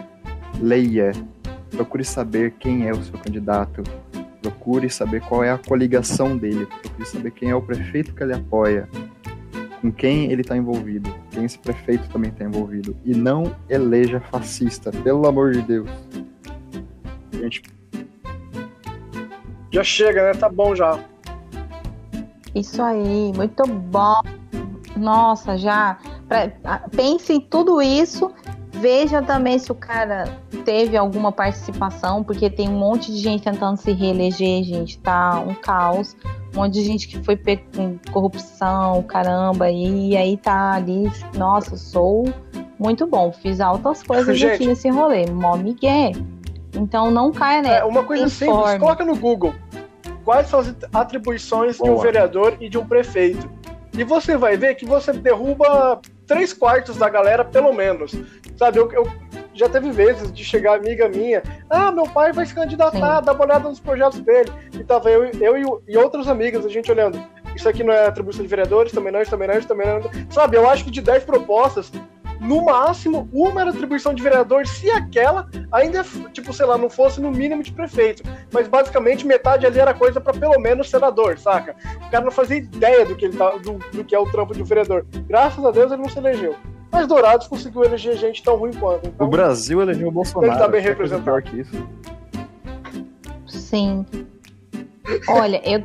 [0.61, 1.12] Leia.
[1.70, 3.82] Procure saber quem é o seu candidato,
[4.42, 8.34] procure saber qual é a coligação dele, procure saber quem é o prefeito que ele
[8.34, 8.88] apoia,
[9.80, 12.96] com quem ele está envolvido, quem esse prefeito também está envolvido.
[13.04, 15.90] E não eleja fascista, pelo amor de Deus.
[17.32, 17.62] Gente.
[19.72, 20.34] Já chega, né?
[20.34, 20.98] Tá bom já.
[22.54, 24.20] Isso aí, muito bom.
[24.96, 25.98] Nossa, já.
[26.28, 26.48] Pra,
[26.94, 28.32] pense em tudo isso.
[28.72, 30.24] Veja também se o cara
[30.64, 34.98] teve alguma participação, porque tem um monte de gente tentando se reeleger, gente.
[34.98, 36.16] Tá um caos.
[36.54, 39.70] Um monte de gente que foi pego com corrupção, caramba.
[39.70, 41.10] E aí tá ali.
[41.36, 42.32] Nossa, sou
[42.78, 43.32] muito bom.
[43.32, 45.26] Fiz altas coisas gente, aqui nesse rolê.
[45.26, 46.12] Mó Miguel.
[46.74, 47.74] Então não caia nessa.
[47.76, 48.62] É uma coisa Informe.
[48.62, 48.78] simples.
[48.78, 49.54] Coloca no Google
[50.24, 51.90] quais são as atribuições Boa.
[51.90, 53.50] de um vereador e de um prefeito.
[53.92, 56.00] E você vai ver que você derruba
[56.31, 58.14] três quartos da galera, pelo menos.
[58.57, 59.05] Sabe, eu, eu
[59.53, 63.24] já teve vezes de chegar amiga minha, ah, meu pai vai se candidatar, Sim.
[63.24, 64.49] dá uma olhada nos projetos dele.
[64.72, 67.20] E tava eu, eu e, e outras amigas, a gente olhando.
[67.57, 70.09] Isso aqui não é atribuição de vereadores, também não, isso também não, isso também não.
[70.31, 71.91] Sabe, eu acho que de 10 propostas,
[72.41, 77.20] no máximo, uma era atribuição de vereador, se aquela ainda, tipo, sei lá, não fosse
[77.20, 78.22] no mínimo de prefeito.
[78.51, 81.76] Mas basicamente metade ali era coisa para pelo menos senador, saca?
[82.07, 84.55] O cara não fazia ideia do que, ele tá, do, do que é o trampo
[84.55, 85.05] de um vereador.
[85.28, 86.57] Graças a Deus ele não se elegeu.
[86.91, 89.07] Mas Dourados conseguiu eleger gente tão ruim quanto.
[89.09, 90.53] Então, o Brasil elegeu o Bolsonaro.
[90.53, 91.43] Ele tá bem representado.
[91.43, 91.88] Que isso.
[93.47, 94.05] Sim.
[95.28, 95.84] Olha, eu.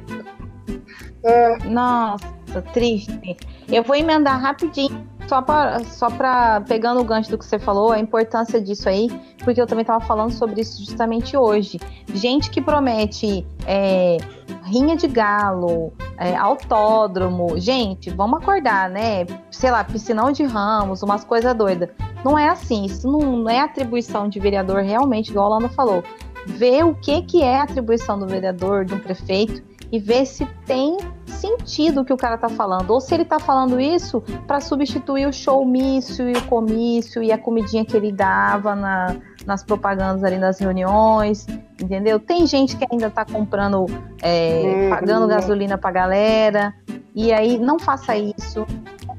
[1.24, 1.58] É...
[1.66, 3.38] Nossa, triste.
[3.68, 7.92] Eu vou emendar rapidinho só para só pra, pegando o gancho do que você falou,
[7.92, 9.10] a importância disso aí,
[9.44, 11.80] porque eu também estava falando sobre isso justamente hoje.
[12.14, 14.18] Gente que promete é,
[14.64, 17.58] rinha de galo, é, autódromo.
[17.58, 19.26] Gente, vamos acordar, né?
[19.52, 21.90] Sei lá, piscinão de ramos, umas coisas doidas.
[22.24, 26.04] Não é assim, isso não, não é atribuição de vereador realmente, igual a Lana falou.
[26.48, 32.02] Ver o que, que é atribuição do vereador, do prefeito, e ver se tem sentido
[32.02, 35.34] o que o cara tá falando, ou se ele tá falando isso para substituir o
[35.34, 39.16] showmício e o comício e a comidinha que ele dava na,
[39.46, 41.46] nas propagandas ali nas reuniões,
[41.82, 42.20] entendeu?
[42.20, 43.86] Tem gente que ainda tá comprando,
[44.22, 44.90] é, uhum.
[44.90, 46.74] pagando gasolina pra galera,
[47.14, 48.66] e aí não faça isso,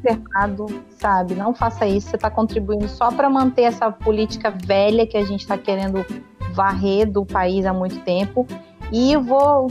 [0.05, 0.67] errado,
[0.99, 1.35] sabe?
[1.35, 5.47] Não faça isso, você tá contribuindo só para manter essa política velha que a gente
[5.47, 6.05] tá querendo
[6.53, 8.47] varrer do país há muito tempo
[8.93, 9.69] e vou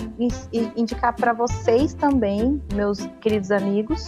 [0.75, 4.05] indicar para vocês também, meus queridos amigos,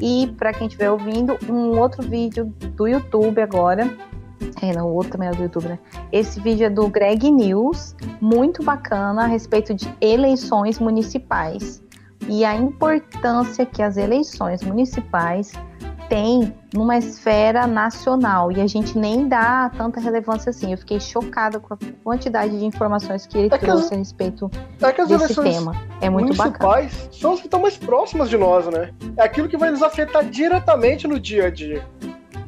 [0.00, 2.46] e para quem estiver ouvindo, um outro vídeo
[2.76, 3.88] do YouTube agora.
[4.60, 5.78] É, não, o outro também é do YouTube, né?
[6.10, 11.82] Esse vídeo é do Greg News, muito bacana a respeito de eleições municipais
[12.28, 15.52] e a importância que as eleições municipais
[16.08, 20.72] tem numa esfera nacional e a gente nem dá tanta relevância assim.
[20.72, 24.50] Eu fiquei chocada com a quantidade de informações que ele é trouxe as, a respeito
[24.80, 25.74] é desse tema.
[26.00, 26.88] É muito bacana.
[27.12, 28.92] São as que estão mais próximas de nós, né?
[29.16, 31.84] É aquilo que vai nos afetar diretamente no dia a dia.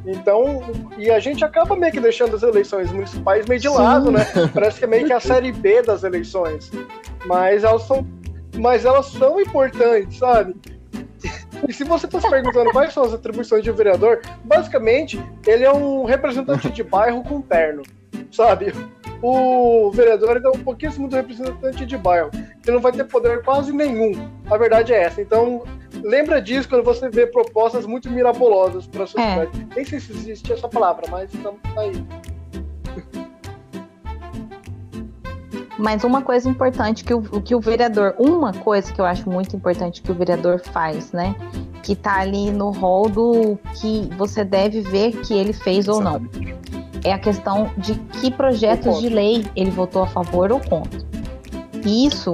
[0.06, 0.62] Então,
[0.96, 3.74] e a gente acaba meio que deixando as eleições municipais meio de Sim.
[3.74, 4.26] lado, né?
[4.54, 6.70] Parece que é meio que a série B das eleições.
[7.26, 8.06] Mas elas são,
[8.56, 10.54] mas elas são importantes, sabe?
[11.68, 15.64] E se você está se perguntando quais são as atribuições de um vereador, basicamente ele
[15.64, 17.82] é um representante de bairro com terno,
[18.32, 18.72] sabe?
[19.22, 22.30] O vereador é um pouquíssimo do representante de bairro,
[22.62, 24.30] que não vai ter poder quase nenhum.
[24.50, 25.20] A verdade é essa.
[25.20, 25.64] Então,
[26.02, 29.66] lembra disso quando você vê propostas muito mirabolosas para a sociedade.
[29.70, 29.74] É.
[29.74, 32.02] Nem sei se existe essa palavra, mas estamos aí.
[35.80, 39.56] Mas uma coisa importante que o, que o vereador, uma coisa que eu acho muito
[39.56, 41.34] importante que o vereador faz, né?
[41.82, 46.20] Que tá ali no rol do que você deve ver que ele fez ou não.
[47.02, 51.00] É a questão de que projetos de lei ele votou a favor ou contra.
[51.86, 52.32] Isso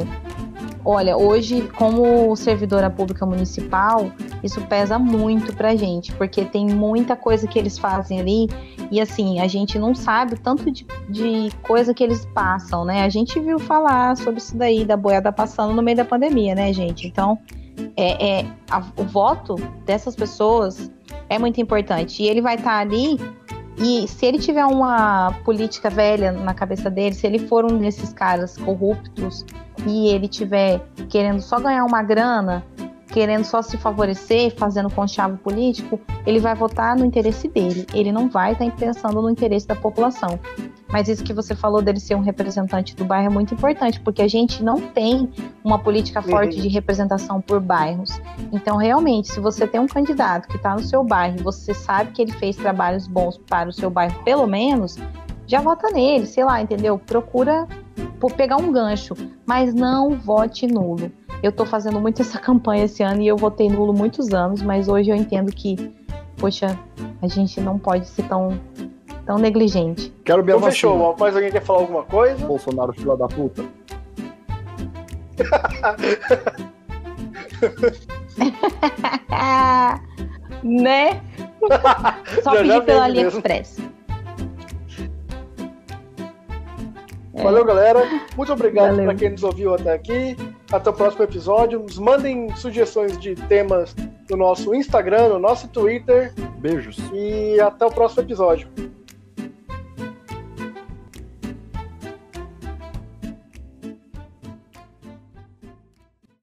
[0.89, 4.09] Olha, hoje, como servidora pública municipal,
[4.41, 8.49] isso pesa muito pra gente, porque tem muita coisa que eles fazem ali
[8.89, 13.03] e assim, a gente não sabe tanto de, de coisa que eles passam, né?
[13.03, 16.73] A gente viu falar sobre isso daí, da boiada passando no meio da pandemia, né,
[16.73, 17.09] gente?
[17.09, 17.37] Então,
[17.97, 20.89] é, é a, o voto dessas pessoas
[21.29, 22.23] é muito importante.
[22.23, 23.19] E ele vai estar tá ali
[23.79, 28.13] e se ele tiver uma política velha na cabeça dele, se ele for um desses
[28.13, 29.45] caras corruptos
[29.87, 32.65] e ele tiver querendo só ganhar uma grana,
[33.09, 37.87] querendo só se favorecer, fazendo conchavo político, ele vai votar no interesse dele.
[37.95, 40.39] Ele não vai estar pensando no interesse da população.
[40.89, 44.23] Mas isso que você falou dele ser um representante do bairro é muito importante, porque
[44.23, 45.31] a gente não tem
[45.65, 48.21] uma política forte de representação por bairros.
[48.53, 52.23] Então, realmente, se você tem um candidato que está no seu bairro, você sabe que
[52.23, 54.97] ele fez trabalhos bons para o seu bairro, pelo menos,
[55.47, 56.99] já vota nele, sei lá, entendeu?
[56.99, 57.67] Procura
[58.21, 61.11] por pegar um gancho, mas não vote nulo.
[61.43, 64.89] Eu tô fazendo muito essa campanha esse ano e eu votei nulo muitos anos, mas
[64.89, 65.93] hoje eu entendo que,
[66.37, 66.79] poxa,
[67.23, 68.59] a gente não pode ser tão,
[69.25, 70.13] tão negligente.
[70.25, 70.93] Quero ver a Então vacina.
[70.93, 71.17] fechou.
[71.19, 72.45] Mais alguém quer falar alguma coisa?
[72.47, 73.65] Bolsonaro, filho da puta.
[80.63, 81.21] né?
[82.43, 83.41] Só Já, já pedir pela vende mesmo.
[83.41, 83.79] AliExpress.
[87.35, 87.43] É.
[87.43, 88.03] Valeu, galera.
[88.37, 90.37] Muito obrigado para quem nos ouviu até aqui.
[90.73, 91.81] Até o próximo episódio.
[91.81, 93.95] Nos mandem sugestões de temas
[94.29, 96.33] no nosso Instagram, no nosso Twitter.
[96.59, 96.99] Beijos.
[97.13, 98.69] E até o próximo episódio.